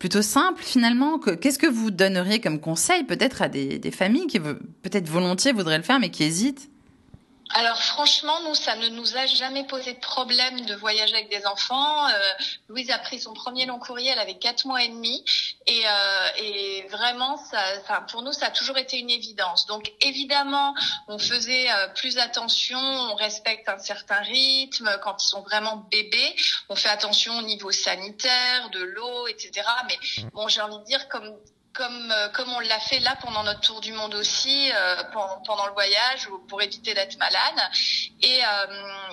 plutôt 0.00 0.22
simple 0.22 0.60
finalement 0.62 1.20
Qu'est-ce 1.20 1.58
que 1.58 1.68
vous 1.68 1.92
donneriez 1.92 2.40
comme 2.40 2.58
conseil 2.58 3.04
peut-être 3.04 3.42
à 3.42 3.48
des, 3.48 3.78
des 3.78 3.90
familles 3.92 4.26
qui 4.26 4.40
peut-être 4.40 5.08
volontiers 5.08 5.52
voudraient 5.52 5.78
le 5.78 5.84
faire 5.84 6.00
mais 6.00 6.10
qui 6.10 6.24
hésitent 6.24 6.69
alors 7.52 7.82
franchement, 7.82 8.40
nous, 8.42 8.54
ça 8.54 8.76
ne 8.76 8.88
nous 8.88 9.16
a 9.16 9.26
jamais 9.26 9.64
posé 9.64 9.94
de 9.94 9.98
problème 9.98 10.60
de 10.66 10.74
voyager 10.74 11.14
avec 11.14 11.30
des 11.30 11.46
enfants. 11.46 12.08
Euh, 12.08 12.12
Louise 12.68 12.90
a 12.90 12.98
pris 12.98 13.18
son 13.18 13.34
premier 13.34 13.66
long 13.66 13.78
courrier, 13.78 14.10
elle 14.10 14.18
avait 14.20 14.38
quatre 14.38 14.66
mois 14.66 14.82
et 14.84 14.88
demi, 14.88 15.24
et, 15.66 15.82
euh, 15.84 16.28
et 16.38 16.86
vraiment, 16.90 17.36
ça, 17.36 17.60
pour 18.10 18.22
nous, 18.22 18.32
ça 18.32 18.46
a 18.46 18.50
toujours 18.50 18.78
été 18.78 18.98
une 18.98 19.10
évidence. 19.10 19.66
Donc 19.66 19.92
évidemment, 20.00 20.74
on 21.08 21.18
faisait 21.18 21.70
euh, 21.70 21.88
plus 21.88 22.18
attention, 22.18 22.78
on 22.78 23.16
respecte 23.16 23.68
un 23.68 23.78
certain 23.78 24.20
rythme 24.20 24.88
quand 25.02 25.20
ils 25.22 25.28
sont 25.28 25.42
vraiment 25.42 25.76
bébés, 25.90 26.36
on 26.68 26.76
fait 26.76 26.88
attention 26.88 27.36
au 27.38 27.42
niveau 27.42 27.72
sanitaire, 27.72 28.70
de 28.70 28.80
l'eau, 28.80 29.26
etc. 29.26 29.66
Mais 29.88 29.98
bon, 30.32 30.46
j'ai 30.46 30.60
envie 30.60 30.78
de 30.78 30.84
dire 30.84 31.08
comme 31.08 31.36
comme 31.72 32.12
comme 32.34 32.52
on 32.52 32.60
l'a 32.60 32.80
fait 32.80 33.00
là 33.00 33.16
pendant 33.22 33.42
notre 33.42 33.60
tour 33.60 33.80
du 33.80 33.92
monde 33.92 34.14
aussi 34.14 34.70
pendant, 35.12 35.40
pendant, 35.46 35.66
le 35.66 35.72
voyage 35.72 36.28
pour 36.48 36.60
éviter 36.62 36.94
d'être 36.94 37.16
malade. 37.18 37.70
Et 38.22 38.40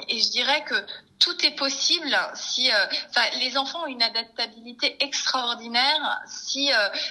et 0.07 0.19
je 0.19 0.31
dirais 0.31 0.63
que 0.63 0.75
tout 1.19 1.45
est 1.45 1.55
possible 1.55 2.17
si 2.35 2.69
enfin 3.09 3.25
les 3.39 3.57
enfants 3.57 3.83
ont 3.83 3.87
une 3.87 4.03
adaptabilité 4.03 4.97
extraordinaire 5.03 6.19
si 6.27 6.69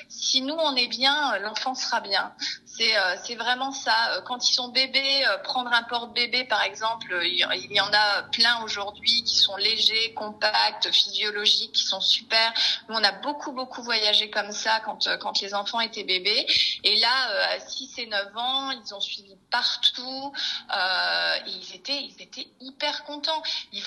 si 0.08 0.42
nous 0.42 0.54
on 0.54 0.75
est 0.76 0.88
bien 0.88 1.38
l'enfant 1.38 1.75
sera 1.75 2.00
bien 2.00 2.32
c'est 2.76 2.96
euh, 2.96 3.16
c'est 3.25 3.34
vraiment 3.36 3.72
ça. 3.72 4.12
Euh, 4.12 4.20
quand 4.22 4.48
ils 4.48 4.52
sont 4.52 4.68
bébés, 4.68 5.25
euh, 5.26 5.38
prendre 5.38 5.72
un 5.72 5.82
porte-bébé 5.84 6.44
par 6.44 6.62
exemple, 6.62 7.18
il 7.25 7.72
y 7.72 7.80
en 7.80 7.92
a 7.92 8.22
plein 8.32 8.62
aujourd'hui 8.62 9.22
qui 9.25 9.36
sont 9.36 9.56
légers, 9.56 10.12
compacts, 10.14 10.90
physiologiques, 10.90 11.72
qui 11.72 11.84
sont 11.84 12.00
super. 12.00 12.52
Nous, 12.88 12.94
on 12.94 13.02
a 13.02 13.12
beaucoup 13.12 13.52
beaucoup 13.52 13.82
voyagé 13.82 14.30
comme 14.30 14.52
ça 14.52 14.80
quand 14.80 15.08
quand 15.20 15.40
les 15.40 15.54
enfants 15.54 15.80
étaient 15.80 16.04
bébés. 16.04 16.46
Et 16.84 16.96
là, 16.98 17.54
à 17.54 17.60
6 17.60 17.98
et 17.98 18.06
9 18.06 18.36
ans, 18.36 18.70
ils 18.70 18.94
ont 18.94 19.00
suivi 19.00 19.36
partout. 19.50 20.32
Euh, 20.76 21.36
ils 21.46 21.75
étaient 21.75 22.02
ils 22.02 22.20
étaient 22.20 22.48
hyper 22.60 23.04
contents. 23.04 23.42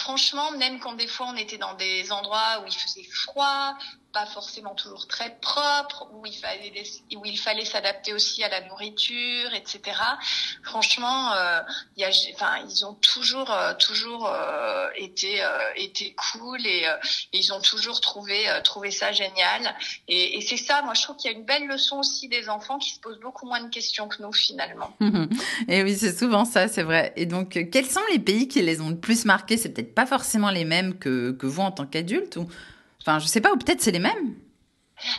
Franchement, 0.10 0.50
même 0.58 0.80
quand 0.80 0.94
des 0.94 1.06
fois 1.06 1.28
on 1.28 1.36
était 1.36 1.60
dans 1.60 1.76
des 1.76 2.12
endroits 2.12 2.64
où 2.64 2.66
il 2.66 2.74
faisait 2.74 3.08
froid, 3.14 3.78
pas 4.12 4.26
forcément 4.26 4.74
toujours 4.74 5.08
très 5.08 5.38
propre, 5.40 6.08
où 6.14 6.26
il 6.26 6.34
fallait 6.34 6.84
où 7.16 7.26
il 7.26 7.38
fallait 7.38 7.66
s'adapter 7.66 8.14
aussi 8.14 8.44
à 8.44 8.50
la 8.50 8.62
nourriture, 8.68 9.54
etc. 9.54 9.98
Franchement, 10.64 11.34
euh, 11.34 11.60
y 11.98 12.04
a, 12.04 12.10
enfin, 12.34 12.66
ils 12.70 12.86
ont 12.86 12.96
toujours 12.96 13.52
euh, 13.52 13.74
toujours 13.76 14.28
euh, 14.28 14.88
été 14.96 15.44
euh, 15.44 15.48
été 15.76 16.16
cool 16.16 16.66
et, 16.66 16.86
ils 17.34 17.54
ont 17.54 17.62
toujours 17.62 18.02
trouvé 18.02 18.48
trouvé 18.64 18.92
ça 18.92 19.12
génial. 19.12 19.76
Et, 20.08 20.38
et 20.38 20.42
c'est 20.42 20.58
ça, 20.58 20.82
moi 20.82 20.94
je 20.94 21.04
trouve 21.04 21.16
qu'il 21.16 21.32
y 21.32 21.34
a 21.34 21.38
une 21.38 21.46
belle 21.46 21.68
leçon 21.68 22.00
aussi 22.00 22.28
des 22.28 22.50
enfants 22.50 22.80
qui 22.80 22.92
se 22.92 23.00
posent 23.00 23.20
beaucoup 23.20 23.46
moins 23.46 23.62
de 23.62 23.70
questions 23.70 24.08
que 24.08 24.22
nous 24.22 24.34
finalement. 24.34 24.92
et 25.68 25.84
oui, 25.84 25.96
c'est 25.96 26.18
souvent 26.18 26.46
ça, 26.46 26.68
c'est 26.68 26.84
vrai. 26.84 27.14
Et 27.16 27.26
donc, 27.26 27.60
quels 27.72 27.86
sont 27.86 28.02
les 28.12 28.20
pays 28.20 28.48
qui 28.48 28.62
les 28.62 28.82
ont 28.82 28.90
le 28.90 28.98
plus 28.98 29.26
marqués? 29.26 29.58
C'est 29.58 29.70
peut-être 29.70 29.94
pas 29.94 30.06
forcément 30.06 30.50
les 30.50 30.66
mêmes 30.66 30.98
que 30.98 31.32
que 31.32 31.46
vous 31.46 31.62
en 31.62 31.72
tant 31.72 31.86
qu'adulte 31.86 32.38
ou 32.38 32.48
Enfin, 33.10 33.18
je 33.18 33.26
sais 33.26 33.42
pas, 33.42 33.52
ou 33.52 33.58
peut-être 33.58 33.82
c'est 33.82 33.90
les 33.90 33.98
mêmes. 33.98 34.36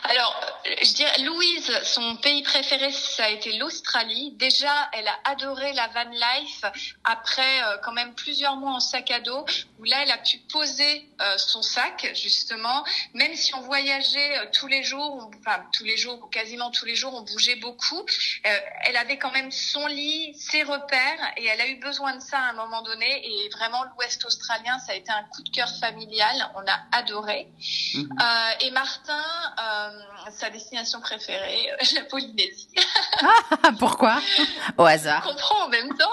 Alors, 0.05 0.41
je 0.81 0.95
dirais, 0.95 1.23
Louise, 1.25 1.73
son 1.83 2.15
pays 2.17 2.45
préféré, 2.45 2.93
ça 2.93 3.25
a 3.25 3.31
été 3.31 3.59
l'Australie. 3.59 4.33
Déjà, 4.37 4.73
elle 4.93 5.09
a 5.09 5.19
adoré 5.25 5.73
la 5.73 5.89
van 5.89 6.09
life 6.11 6.65
après 7.03 7.63
euh, 7.65 7.79
quand 7.83 7.91
même 7.91 8.15
plusieurs 8.15 8.55
mois 8.55 8.75
en 8.75 8.81
sac 8.81 9.11
à 9.11 9.19
dos, 9.19 9.45
où 9.81 9.85
là, 9.85 10.03
elle 10.03 10.11
a 10.11 10.19
pu 10.19 10.39
poser 10.53 11.09
euh, 11.21 11.39
son 11.39 11.63
sac, 11.63 12.11
justement. 12.15 12.85
Même 13.15 13.35
si 13.35 13.55
on 13.55 13.61
voyageait 13.63 14.39
euh, 14.39 14.47
tous 14.53 14.67
les 14.67 14.83
jours, 14.83 15.31
enfin 15.39 15.65
tous 15.73 15.85
les 15.85 15.97
jours, 15.97 16.21
ou 16.23 16.27
quasiment 16.27 16.71
tous 16.71 16.85
les 16.85 16.95
jours, 16.95 17.15
on 17.15 17.23
bougeait 17.23 17.57
beaucoup, 17.57 18.05
elle 18.43 18.97
avait 18.97 19.19
quand 19.19 19.33
même 19.33 19.51
son 19.51 19.87
lit, 19.87 20.35
ses 20.35 20.63
repères, 20.63 21.33
et 21.37 21.47
elle 21.47 21.61
a 21.61 21.69
eu 21.69 21.77
besoin 21.77 22.15
de 22.17 22.21
ça 22.21 22.39
à 22.39 22.51
un 22.51 22.53
moment 22.53 22.83
donné. 22.83 23.27
Et 23.27 23.49
vraiment, 23.51 23.85
l'Ouest 23.97 24.25
australien, 24.25 24.79
ça 24.79 24.93
a 24.93 24.95
été 24.95 25.11
un 25.11 25.25
coup 25.25 25.43
de 25.43 25.51
cœur 25.51 25.71
familial. 25.81 26.51
On 26.55 26.61
a 26.61 26.99
adoré. 26.99 27.49
Mhm. 27.95 28.09
et 28.61 28.71
Martin 28.71 29.25
euh, 29.59 30.31
sa 30.31 30.51
destination 30.51 31.01
préférée, 31.01 31.71
euh, 31.73 31.85
la 31.95 32.05
Polynésie. 32.05 32.69
Ah, 33.63 33.73
pourquoi? 33.79 34.21
Au 34.79 34.85
hasard. 34.85 35.23
Je 35.25 35.31
comprends 35.31 35.67
en 35.67 35.69
même 35.69 35.91
temps. 35.91 36.11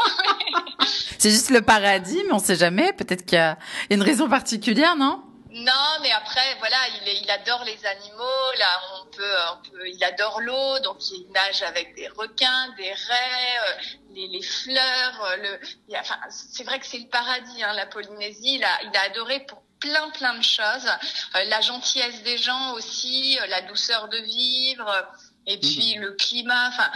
C'est 1.18 1.32
juste 1.32 1.50
le 1.50 1.62
paradis, 1.62 2.22
mais 2.26 2.34
on 2.34 2.40
sait 2.40 2.56
jamais. 2.56 2.92
Peut-être 2.92 3.26
qu'il 3.26 3.38
y 3.38 3.42
a 3.42 3.57
une 3.90 4.02
raison 4.02 4.30
particulière, 4.30 4.96
non? 4.96 5.24
Non, 5.50 6.00
mais 6.02 6.12
après, 6.12 6.56
voilà, 6.60 6.78
il, 7.02 7.24
il 7.24 7.32
adore 7.32 7.64
les 7.64 7.86
animaux. 7.86 8.52
Là, 8.60 8.82
on 8.96 9.06
peut, 9.08 9.36
on 9.54 9.70
peut 9.70 9.90
il 9.90 10.04
adore 10.04 10.42
l'eau, 10.42 10.80
donc 10.80 10.98
il 11.10 11.28
nage 11.32 11.64
avec 11.64 11.96
des 11.96 12.08
requins, 12.10 12.70
des 12.78 12.92
raies, 12.94 13.58
euh, 13.68 13.82
les, 14.14 14.28
les, 14.28 14.42
fleurs. 14.42 15.38
Le, 15.42 15.60
enfin, 15.98 16.20
c'est 16.30 16.64
vrai 16.64 16.80
que 16.80 16.86
c'est 16.86 17.00
le 17.00 17.08
paradis, 17.08 17.64
hein, 17.64 17.74
la 17.74 17.86
Polynésie. 17.86 18.56
Il 18.56 18.64
a, 18.64 18.84
il 18.84 18.96
a 18.96 19.02
adoré 19.04 19.40
pour 19.48 19.64
plein 19.80 20.10
plein 20.12 20.36
de 20.36 20.44
choses. 20.44 20.90
Euh, 21.36 21.44
la 21.46 21.62
gentillesse 21.62 22.24
des 22.24 22.38
gens 22.38 22.74
aussi, 22.74 23.40
euh, 23.42 23.48
la 23.48 23.62
douceur 23.62 24.10
de 24.10 24.18
vivre, 24.18 25.08
et 25.46 25.58
puis 25.60 25.96
mhm. 25.96 26.02
le 26.02 26.12
climat. 26.14 26.68
Enfin, 26.68 26.92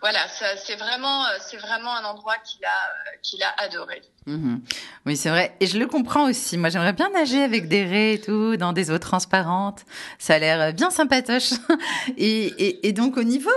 voilà, 0.00 0.20
c'est 0.28 0.76
vraiment, 0.76 1.24
euh, 1.26 1.38
c'est 1.40 1.56
vraiment 1.56 1.92
un 1.96 2.04
endroit 2.04 2.36
qu'il 2.44 2.64
a, 2.64 2.68
euh, 2.68 3.16
qu'il 3.20 3.42
a 3.42 3.52
adoré. 3.58 4.00
Mhm. 4.26 4.60
Oui, 5.06 5.16
c'est 5.16 5.28
vrai. 5.28 5.56
Et 5.58 5.66
je 5.66 5.76
le 5.76 5.86
comprends 5.88 6.28
aussi. 6.30 6.56
Moi, 6.56 6.68
j'aimerais 6.68 6.92
bien 6.92 7.10
nager 7.10 7.42
avec 7.42 7.66
des 7.66 7.84
raies 7.84 8.14
et 8.14 8.20
tout, 8.20 8.56
dans 8.56 8.72
des 8.72 8.92
eaux 8.92 8.98
transparentes. 8.98 9.80
Ça 10.20 10.34
a 10.34 10.38
l'air 10.38 10.72
bien 10.72 10.90
sympatoche. 10.90 11.50
Et, 12.16 12.46
et, 12.58 12.88
et, 12.88 12.92
donc, 12.92 13.16
au 13.16 13.22
niveau, 13.22 13.50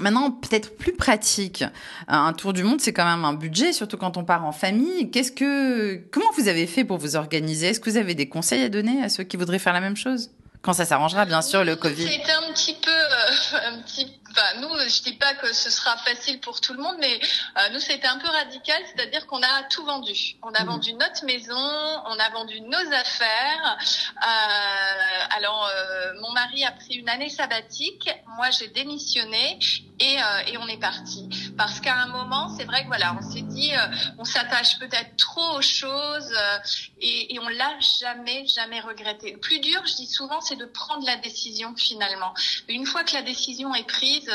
maintenant, 0.00 0.30
peut-être 0.30 0.76
plus 0.76 0.92
pratique, 0.92 1.64
un 2.08 2.32
tour 2.32 2.52
du 2.52 2.62
monde, 2.62 2.80
c'est 2.80 2.92
quand 2.92 3.04
même 3.04 3.24
un 3.24 3.34
budget, 3.34 3.72
surtout 3.72 3.96
quand 3.96 4.16
on 4.16 4.24
part 4.24 4.44
en 4.44 4.52
famille. 4.52 5.10
Qu'est-ce 5.10 5.32
que, 5.32 5.96
comment 6.10 6.30
vous 6.36 6.48
avez 6.48 6.66
fait 6.66 6.84
pour 6.84 6.98
vous 6.98 7.16
organiser? 7.16 7.68
Est-ce 7.68 7.80
que 7.80 7.90
vous 7.90 7.96
avez 7.96 8.14
des 8.14 8.28
conseils 8.28 8.62
à 8.62 8.68
donner 8.68 9.02
à 9.02 9.08
ceux 9.08 9.24
qui 9.24 9.36
voudraient 9.36 9.58
faire 9.58 9.72
la 9.72 9.80
même 9.80 9.96
chose? 9.96 10.30
Quand 10.62 10.72
ça 10.72 10.84
s'arrangera, 10.84 11.26
bien 11.26 11.42
sûr, 11.42 11.64
le 11.64 11.76
Covid. 11.76 12.06
C'était 12.08 12.32
un 12.32 12.52
petit 12.52 12.74
peu, 12.74 12.90
euh, 12.90 13.58
un 13.72 13.82
petit 13.82 14.06
Enfin, 14.36 14.60
nous, 14.60 14.68
je 14.68 15.02
dis 15.02 15.14
pas 15.14 15.34
que 15.34 15.50
ce 15.54 15.70
sera 15.70 15.96
facile 15.96 16.40
pour 16.40 16.60
tout 16.60 16.74
le 16.74 16.82
monde, 16.82 16.96
mais 16.98 17.18
euh, 17.56 17.68
nous, 17.72 17.80
c'était 17.80 18.06
un 18.06 18.18
peu 18.18 18.28
radical, 18.28 18.82
c'est-à-dire 18.94 19.26
qu'on 19.26 19.42
a 19.42 19.62
tout 19.70 19.84
vendu. 19.84 20.36
On 20.42 20.52
a 20.52 20.62
mmh. 20.62 20.66
vendu 20.66 20.92
notre 20.92 21.24
maison, 21.24 21.54
on 21.54 22.18
a 22.18 22.28
vendu 22.30 22.60
nos 22.60 22.92
affaires. 22.92 23.78
Euh, 24.22 25.36
alors, 25.36 25.66
euh, 25.66 26.12
mon 26.20 26.32
mari 26.32 26.64
a 26.64 26.72
pris 26.72 26.96
une 26.96 27.08
année 27.08 27.30
sabbatique, 27.30 28.10
moi 28.36 28.50
j'ai 28.50 28.68
démissionné 28.68 29.58
et, 29.98 30.18
euh, 30.20 30.38
et 30.48 30.58
on 30.58 30.68
est 30.68 30.80
parti. 30.80 31.28
Parce 31.56 31.80
qu'à 31.80 31.96
un 31.96 32.08
moment, 32.08 32.54
c'est 32.56 32.64
vrai 32.64 32.82
que 32.82 32.88
voilà, 32.88 33.16
on 33.18 33.22
s'est 33.22 33.42
dit, 33.42 33.72
euh, 33.74 33.86
on 34.18 34.24
s'attache 34.24 34.78
peut-être 34.78 35.16
trop 35.16 35.56
aux 35.56 35.62
choses 35.62 36.32
euh, 36.32 36.58
et, 37.00 37.34
et 37.34 37.38
on 37.38 37.48
l'a 37.48 37.78
jamais, 38.00 38.46
jamais 38.46 38.80
regretté. 38.80 39.32
Le 39.32 39.38
plus 39.38 39.60
dur, 39.60 39.80
je 39.86 39.94
dis 39.94 40.06
souvent, 40.06 40.40
c'est 40.40 40.56
de 40.56 40.66
prendre 40.66 41.04
la 41.06 41.16
décision 41.16 41.74
finalement. 41.76 42.34
Une 42.68 42.86
fois 42.86 43.04
que 43.04 43.14
la 43.14 43.22
décision 43.22 43.74
est 43.74 43.86
prise, 43.86 44.30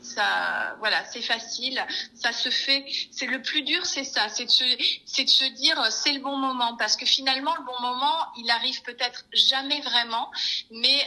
ça, 0.00 0.74
voilà, 0.78 1.04
c'est 1.04 1.22
facile, 1.22 1.84
ça 2.14 2.32
se 2.32 2.48
fait. 2.48 2.84
C'est 3.10 3.26
le 3.26 3.42
plus 3.42 3.62
dur, 3.62 3.84
c'est 3.84 4.04
ça, 4.04 4.28
c'est 4.28 4.46
de 4.46 4.50
se, 4.50 4.64
c'est 5.04 5.24
de 5.24 5.30
se 5.30 5.44
dire, 5.44 5.80
c'est 5.90 6.12
le 6.12 6.20
bon 6.20 6.36
moment, 6.36 6.76
parce 6.76 6.96
que 6.96 7.06
finalement, 7.06 7.54
le 7.56 7.64
bon 7.64 7.80
moment, 7.80 8.16
il 8.38 8.50
arrive 8.50 8.82
peut-être 8.82 9.24
jamais 9.32 9.80
vraiment, 9.80 10.30
mais 10.70 11.06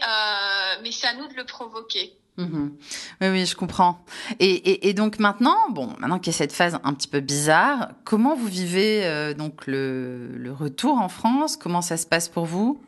mais 0.82 0.92
c'est 0.92 1.08
à 1.08 1.14
nous 1.14 1.28
de 1.28 1.34
le 1.34 1.46
provoquer. 1.46 2.14
Mmh 2.38 2.70
oui, 3.22 3.28
oui, 3.30 3.46
je 3.46 3.56
comprends. 3.56 4.04
Et, 4.40 4.94
donc 4.94 5.20
maintenant, 5.20 5.58
bon, 5.70 5.94
maintenant 6.00 6.20
qu'il 6.20 6.34
y 6.34 6.36
a 6.36 6.38
cette 6.38 6.52
phase 6.52 6.78
un 6.84 6.94
petit 6.94 7.08
peu 7.08 7.22
bizarre, 7.22 7.92
comment 8.04 8.36
vous 8.36 8.48
vivez 8.48 9.06
euh, 9.06 9.34
donc 9.34 9.68
le, 9.68 10.54
retour 10.58 10.98
en 10.98 11.08
France? 11.08 11.56
Comment 11.56 11.82
ça 11.82 11.98
se 11.98 12.06
passe 12.06 12.28
pour 12.28 12.46
vous? 12.46 12.82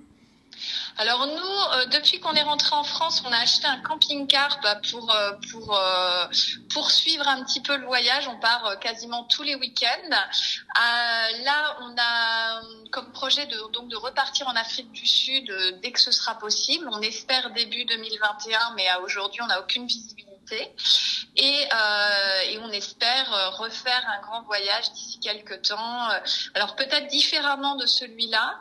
Alors 0.98 1.28
nous, 1.28 1.34
euh, 1.34 1.86
depuis 1.88 2.20
qu'on 2.20 2.34
est 2.34 2.42
rentré 2.42 2.76
en 2.76 2.84
France, 2.84 3.24
on 3.26 3.32
a 3.32 3.38
acheté 3.38 3.68
un 3.68 3.80
camping-car 3.82 4.60
bah, 4.64 4.80
pour 4.90 5.14
euh, 5.14 5.32
euh, 5.34 6.28
poursuivre 6.74 7.28
un 7.28 7.44
petit 7.44 7.62
peu 7.62 7.78
le 7.78 7.86
voyage. 7.86 8.28
On 8.28 8.40
part 8.40 8.80
quasiment 8.80 9.24
tous 9.26 9.44
les 9.44 9.56
week-ends. 9.56 10.10
là, 10.10 11.78
on 11.82 11.96
a 11.98 12.62
comme 12.92 13.12
projet 13.12 13.46
de 13.46 13.72
donc 13.74 13.90
de 13.90 13.96
repartir 13.96 14.48
en 14.48 14.56
Afrique 14.56 14.92
du 14.92 15.06
Sud 15.06 15.52
dès 15.84 15.92
que 15.92 16.00
ce 16.00 16.12
sera 16.12 16.36
possible. 16.36 16.90
On 16.92 17.02
espère 17.02 17.52
début 17.52 17.86
2021, 17.86 18.74
mais 18.76 18.88
aujourd'hui, 19.04 19.42
on 19.44 19.48
n'a 19.48 19.60
aucune 19.60 19.86
visibilité 19.86 20.37
et, 20.52 21.68
euh, 21.74 22.42
et, 22.50 22.58
on 22.60 22.70
espère 22.70 23.34
euh, 23.34 23.50
refaire 23.50 24.04
un 24.18 24.22
grand 24.22 24.42
voyage 24.44 24.92
d'ici 24.92 25.20
quelques 25.20 25.62
temps. 25.68 26.10
Euh, 26.10 26.20
alors 26.56 26.76
peut-être 26.76 27.08
différemment 27.08 27.76
de 27.76 27.86
celui-là, 27.86 28.56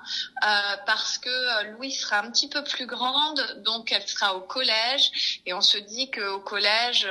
euh, 0.44 0.76
parce 0.86 1.18
que 1.18 1.28
euh, 1.28 1.72
Louis 1.72 1.92
sera 1.92 2.20
un 2.20 2.30
petit 2.30 2.48
peu 2.48 2.62
plus 2.64 2.86
grande, 2.86 3.62
donc 3.64 3.92
elle 3.92 4.06
sera 4.06 4.34
au 4.34 4.40
collège, 4.40 5.40
et 5.46 5.54
on 5.54 5.60
se 5.60 5.78
dit 5.78 6.10
qu'au 6.10 6.40
collège, 6.40 7.08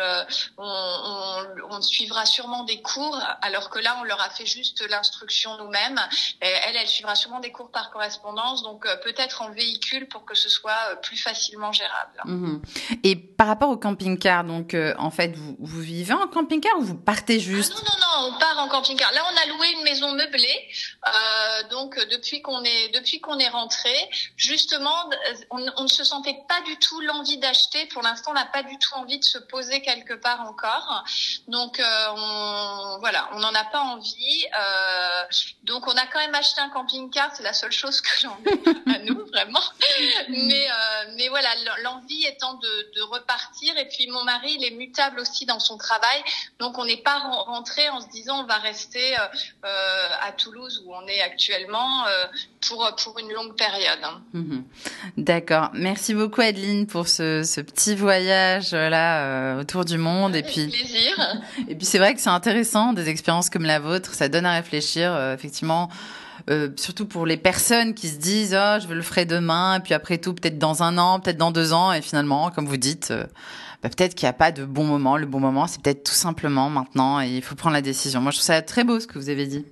on, 0.57 0.63
on, 0.63 1.75
on, 1.75 1.81
suivra 1.81 2.25
sûrement 2.25 2.63
des 2.63 2.81
cours, 2.81 3.19
alors 3.41 3.69
que 3.69 3.79
là, 3.79 3.97
on 3.99 4.03
leur 4.03 4.21
a 4.21 4.29
fait 4.29 4.45
juste 4.45 4.87
l'instruction 4.89 5.57
nous-mêmes. 5.57 5.99
Elle, 6.39 6.75
elle 6.75 6.87
suivra 6.87 7.15
sûrement 7.15 7.39
des 7.39 7.51
cours 7.51 7.71
par 7.71 7.91
correspondance, 7.91 8.63
donc 8.63 8.87
peut-être 9.03 9.41
en 9.41 9.51
véhicule 9.51 10.07
pour 10.07 10.25
que 10.25 10.35
ce 10.35 10.49
soit 10.49 10.95
plus 11.01 11.17
facilement 11.17 11.71
gérable. 11.71 12.21
Mmh 12.25 12.61
et 13.03 13.15
par 13.15 13.47
rapport 13.47 13.69
au 13.69 13.77
camping-car, 13.77 14.43
donc 14.43 14.64
donc 14.65 14.95
en 14.97 15.11
fait, 15.11 15.35
vous, 15.35 15.55
vous, 15.59 15.81
vivez 15.81 16.13
en 16.13 16.27
camping-car 16.27 16.77
ou 16.77 16.81
vous 16.81 16.97
partez 16.97 17.39
juste 17.39 17.73
ah 17.75 17.79
Non, 17.79 17.91
non, 17.91 18.29
non, 18.29 18.35
on 18.35 18.39
part 18.39 18.59
en 18.59 18.67
camping-car. 18.67 19.11
Là, 19.11 19.21
on 19.31 19.37
a 19.37 19.55
loué 19.55 19.71
une 19.73 19.83
maison 19.83 20.11
meublée. 20.13 20.69
donc 21.69 21.97
depuis 22.09 22.41
qu'on 22.41 22.63
est 22.63 22.89
depuis 22.89 23.19
qu'on 23.19 23.37
est 23.37 23.49
rentré, 23.49 23.93
justement, 24.37 25.09
on, 25.51 25.63
on, 25.77 25.83
ne 25.83 25.87
se 25.87 26.03
sentait 26.03 26.37
pas 26.47 26.61
du 26.61 26.77
tout 26.77 26.99
l'envie 27.01 27.37
d'acheter. 27.37 27.85
Pour 27.87 28.01
l'instant, 28.01 28.31
on 28.31 28.33
n'a 28.33 28.45
pas 28.45 28.63
du 28.63 28.77
tout 28.79 28.93
envie 28.95 29.19
de 29.19 29.23
se 29.23 29.37
poser 29.37 29.81
quelque 29.81 30.13
part 30.13 30.41
encore. 30.41 31.03
Donc 31.47 31.79
on, 31.81 32.97
voilà, 32.99 33.29
on 33.33 33.39
n'en 33.39 33.53
a 33.53 33.65
pas 33.65 33.81
envie. 33.81 34.45
donc 35.63 35.87
on 35.87 35.95
a 35.95 36.07
quand 36.07 36.19
même 36.19 36.35
acheté 36.35 36.61
un 36.61 36.69
camping-car. 36.69 37.31
C'est 37.35 37.43
la 37.43 37.53
seule 37.53 37.71
chose 37.71 38.01
que 38.01 38.09
j'en 38.21 38.37
ai 38.45 38.95
à 38.95 38.99
nous 38.99 39.25
vraiment. 39.27 39.63
mais 40.29 40.67
mais 41.15 41.27
voilà, 41.29 41.49
l'envie 41.83 42.25
étant 42.25 42.55
de, 42.55 42.91
de, 42.95 43.01
repartir. 43.01 43.77
Et 43.77 43.87
puis 43.87 44.07
mon 44.07 44.23
mari, 44.23 44.54
il 44.57 44.63
est 44.63 44.75
mutable 44.75 45.19
aussi 45.19 45.45
dans 45.45 45.59
son 45.59 45.77
travail, 45.77 46.21
donc 46.59 46.77
on 46.77 46.85
n'est 46.85 47.01
pas 47.01 47.19
rentré 47.45 47.87
en 47.89 48.01
se 48.01 48.07
disant 48.09 48.43
on 48.43 48.45
va 48.45 48.57
rester 48.57 49.15
euh, 49.15 49.19
euh, 49.65 50.27
à 50.27 50.31
Toulouse 50.31 50.83
où 50.85 50.93
on 50.93 51.07
est 51.07 51.21
actuellement 51.21 52.05
euh, 52.07 52.25
pour 52.67 52.89
pour 53.03 53.19
une 53.19 53.31
longue 53.31 53.55
période. 53.55 53.99
Mhm. 54.33 54.63
D'accord. 55.17 55.69
Merci 55.73 56.13
beaucoup 56.13 56.41
Adeline 56.41 56.87
pour 56.87 57.07
ce, 57.07 57.43
ce 57.43 57.61
petit 57.61 57.95
voyage 57.95 58.71
là 58.71 59.57
autour 59.57 59.85
du 59.85 59.97
monde. 59.97 60.33
Avec 60.33 60.45
et 60.45 60.51
puis 60.51 60.67
plaisir. 60.67 61.37
Et 61.67 61.75
puis 61.75 61.85
c'est 61.85 61.99
vrai 61.99 62.13
que 62.13 62.21
c'est 62.21 62.29
intéressant 62.29 62.93
des 62.93 63.09
expériences 63.09 63.49
comme 63.49 63.65
la 63.65 63.79
vôtre. 63.79 64.13
Ça 64.13 64.29
donne 64.29 64.45
à 64.45 64.53
réfléchir 64.53 65.15
effectivement. 65.33 65.89
Euh, 66.49 66.69
surtout 66.75 67.07
pour 67.07 67.25
les 67.25 67.37
personnes 67.37 67.95
qui 67.95 68.07
se 68.07 68.17
disent 68.17 68.55
oh, 68.55 68.77
je 68.79 68.87
veux 68.87 68.93
le 68.93 69.01
ferai 69.01 69.25
demain 69.25 69.77
et 69.77 69.79
puis 69.79 69.95
après 69.95 70.19
tout 70.19 70.31
peut-être 70.31 70.59
dans 70.59 70.83
un 70.83 70.99
an 70.99 71.19
peut-être 71.19 71.37
dans 71.37 71.49
deux 71.49 71.73
ans 71.73 71.91
et 71.91 72.03
finalement 72.03 72.51
comme 72.51 72.67
vous 72.67 72.77
dites 72.77 73.09
euh, 73.09 73.25
bah, 73.81 73.89
peut-être 73.89 74.13
qu'il 74.13 74.27
n'y 74.27 74.29
a 74.29 74.33
pas 74.33 74.51
de 74.51 74.63
bon 74.63 74.83
moment. 74.83 75.17
Le 75.17 75.25
bon 75.25 75.39
moment 75.39 75.65
c'est 75.65 75.81
peut-être 75.81 76.03
tout 76.03 76.13
simplement 76.13 76.69
maintenant 76.69 77.19
et 77.19 77.29
il 77.29 77.41
faut 77.41 77.55
prendre 77.55 77.73
la 77.73 77.81
décision. 77.81 78.21
Moi 78.21 78.29
je 78.29 78.37
trouve 78.37 78.45
ça 78.45 78.61
très 78.61 78.83
beau 78.83 78.99
ce 78.99 79.07
que 79.07 79.17
vous 79.17 79.29
avez 79.29 79.47
dit 79.47 79.65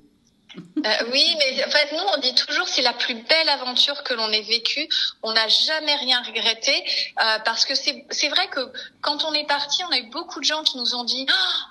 euh, 0.56 0.90
oui, 1.12 1.36
mais 1.38 1.66
en 1.66 1.70
fait, 1.70 1.92
nous, 1.94 2.04
on 2.16 2.20
dit 2.20 2.36
toujours 2.36 2.68
c'est 2.68 2.82
la 2.82 2.94
plus 2.94 3.16
belle 3.16 3.50
aventure 3.50 4.04
que 4.04 4.14
l'on 4.14 4.30
ait 4.32 4.42
vécue. 4.42 4.88
On 5.22 5.32
n'a 5.32 5.48
jamais 5.48 5.96
rien 5.96 6.22
regretté 6.22 6.84
euh, 7.24 7.40
parce 7.46 7.66
que 7.66 7.74
c'est 7.76 8.30
vrai 8.30 8.48
que 8.50 8.60
quand 9.02 9.24
on 9.24 9.34
est 9.34 9.48
parti, 9.48 9.84
on 9.86 9.92
a 9.92 9.98
eu 9.98 10.10
beaucoup 10.10 10.40
de 10.40 10.46
gens 10.46 10.64
qui 10.64 10.78
nous 10.78 10.96
ont 10.96 11.04
dit 11.04 11.26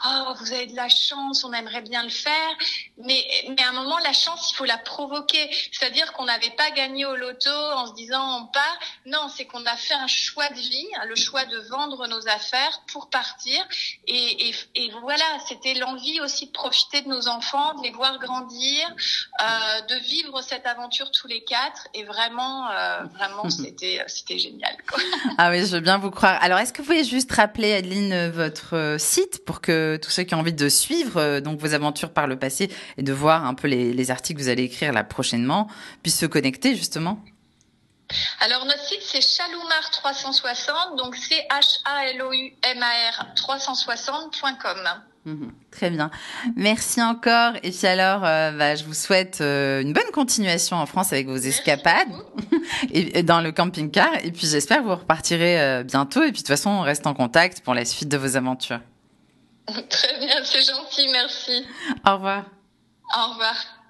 oh 0.06 0.34
vous 0.36 0.52
avez 0.52 0.66
de 0.66 0.76
la 0.76 0.88
chance, 0.88 1.44
on 1.44 1.52
aimerait 1.52 1.82
bien 1.82 2.02
le 2.02 2.10
faire, 2.10 2.50
mais 2.98 3.24
mais 3.48 3.62
à 3.62 3.68
un 3.68 3.72
moment 3.72 3.98
la 3.98 4.12
chance 4.12 4.50
il 4.50 4.54
faut 4.56 4.64
la 4.64 4.78
provoquer. 4.78 5.50
C'est-à-dire 5.72 6.12
qu'on 6.12 6.24
n'avait 6.24 6.50
pas 6.50 6.70
gagné 6.70 7.04
au 7.04 7.16
loto 7.16 7.50
en 7.50 7.88
se 7.88 7.94
disant 7.94 8.42
on 8.42 8.46
part. 8.46 8.78
Non, 9.06 9.28
c'est 9.34 9.44
qu'on 9.44 9.64
a 9.66 9.76
fait 9.76 9.94
un 9.94 10.06
choix 10.06 10.48
de 10.48 10.58
vie, 10.58 10.88
hein, 10.96 11.04
le 11.06 11.16
choix 11.16 11.44
de 11.44 11.58
vendre 11.68 12.06
nos 12.06 12.28
affaires 12.28 12.80
pour 12.92 13.10
partir. 13.10 13.62
Et, 14.06 14.48
et, 14.48 14.54
et 14.74 14.90
voilà, 15.02 15.24
c'était 15.48 15.74
l'envie 15.74 16.20
aussi 16.20 16.46
de 16.46 16.52
profiter 16.52 17.02
de 17.02 17.08
nos 17.08 17.28
enfants, 17.28 17.74
de 17.74 17.82
les 17.82 17.90
voir 17.90 18.18
grandir 18.18 18.71
euh, 18.80 19.80
de 19.88 19.94
vivre 20.02 20.42
cette 20.42 20.66
aventure 20.66 21.10
tous 21.10 21.26
les 21.26 21.42
quatre. 21.44 21.88
Et 21.94 22.04
vraiment, 22.04 22.70
euh, 22.70 23.04
vraiment, 23.14 23.50
c'était, 23.50 24.02
c'était 24.06 24.38
génial. 24.38 24.76
Quoi. 24.88 25.02
Ah 25.38 25.50
oui, 25.50 25.66
je 25.66 25.76
veux 25.76 25.80
bien 25.80 25.98
vous 25.98 26.10
croire. 26.10 26.38
Alors, 26.42 26.58
est-ce 26.58 26.72
que 26.72 26.82
vous 26.82 26.88
pouvez 26.88 27.04
juste 27.04 27.32
rappeler, 27.32 27.74
Adeline, 27.74 28.30
votre 28.30 28.96
site 28.98 29.44
pour 29.44 29.60
que 29.60 29.98
tous 30.02 30.10
ceux 30.10 30.22
qui 30.24 30.34
ont 30.34 30.38
envie 30.38 30.52
de 30.52 30.68
suivre 30.68 31.20
euh, 31.20 31.40
donc 31.40 31.58
vos 31.58 31.74
aventures 31.74 32.12
par 32.12 32.26
le 32.26 32.38
passé 32.38 32.70
et 32.96 33.02
de 33.02 33.12
voir 33.12 33.44
un 33.44 33.54
peu 33.54 33.68
les, 33.68 33.92
les 33.92 34.10
articles 34.10 34.38
que 34.38 34.44
vous 34.44 34.50
allez 34.50 34.64
écrire 34.64 34.92
là 34.92 35.04
prochainement 35.04 35.68
puissent 36.02 36.18
se 36.18 36.26
connecter 36.26 36.76
justement? 36.76 37.22
Alors 38.40 38.64
notre 38.66 38.84
site 38.84 39.02
c'est 39.02 39.22
Chaloumar 39.22 39.90
360, 39.90 40.96
donc 40.98 41.16
C 41.16 41.34
H 41.50 41.80
A 41.84 42.06
L 42.08 42.22
O 42.22 42.32
U 42.32 42.52
M 42.62 42.82
A 42.82 43.10
R 43.10 43.26
360.com. 43.36 45.02
Mhm. 45.24 45.52
très 45.70 45.90
bien. 45.90 46.10
Merci 46.56 47.00
encore. 47.00 47.52
Et 47.62 47.70
puis 47.70 47.86
alors, 47.86 48.24
euh, 48.24 48.50
bah, 48.52 48.74
je 48.74 48.84
vous 48.84 48.94
souhaite 48.94 49.40
euh, 49.40 49.80
une 49.80 49.92
bonne 49.92 50.10
continuation 50.12 50.76
en 50.76 50.86
France 50.86 51.12
avec 51.12 51.28
vos 51.28 51.36
escapades 51.36 52.08
et, 52.92 53.22
dans 53.22 53.40
le 53.40 53.52
camping-car. 53.52 54.24
Et 54.24 54.32
puis 54.32 54.46
j'espère 54.46 54.78
que 54.78 54.84
vous 54.84 54.96
repartirez 54.96 55.60
euh, 55.60 55.82
bientôt. 55.84 56.22
Et 56.22 56.32
puis 56.32 56.32
de 56.32 56.36
toute 56.38 56.48
façon, 56.48 56.70
on 56.70 56.80
reste 56.80 57.06
en 57.06 57.14
contact 57.14 57.60
pour 57.60 57.74
la 57.74 57.84
suite 57.84 58.08
de 58.08 58.16
vos 58.16 58.36
aventures. 58.36 58.80
Très 59.66 60.18
bien, 60.18 60.42
c'est 60.42 60.62
gentil, 60.62 61.08
merci. 61.12 61.64
Au 62.04 62.14
revoir. 62.14 62.44
Au 63.16 63.30
revoir. 63.30 63.81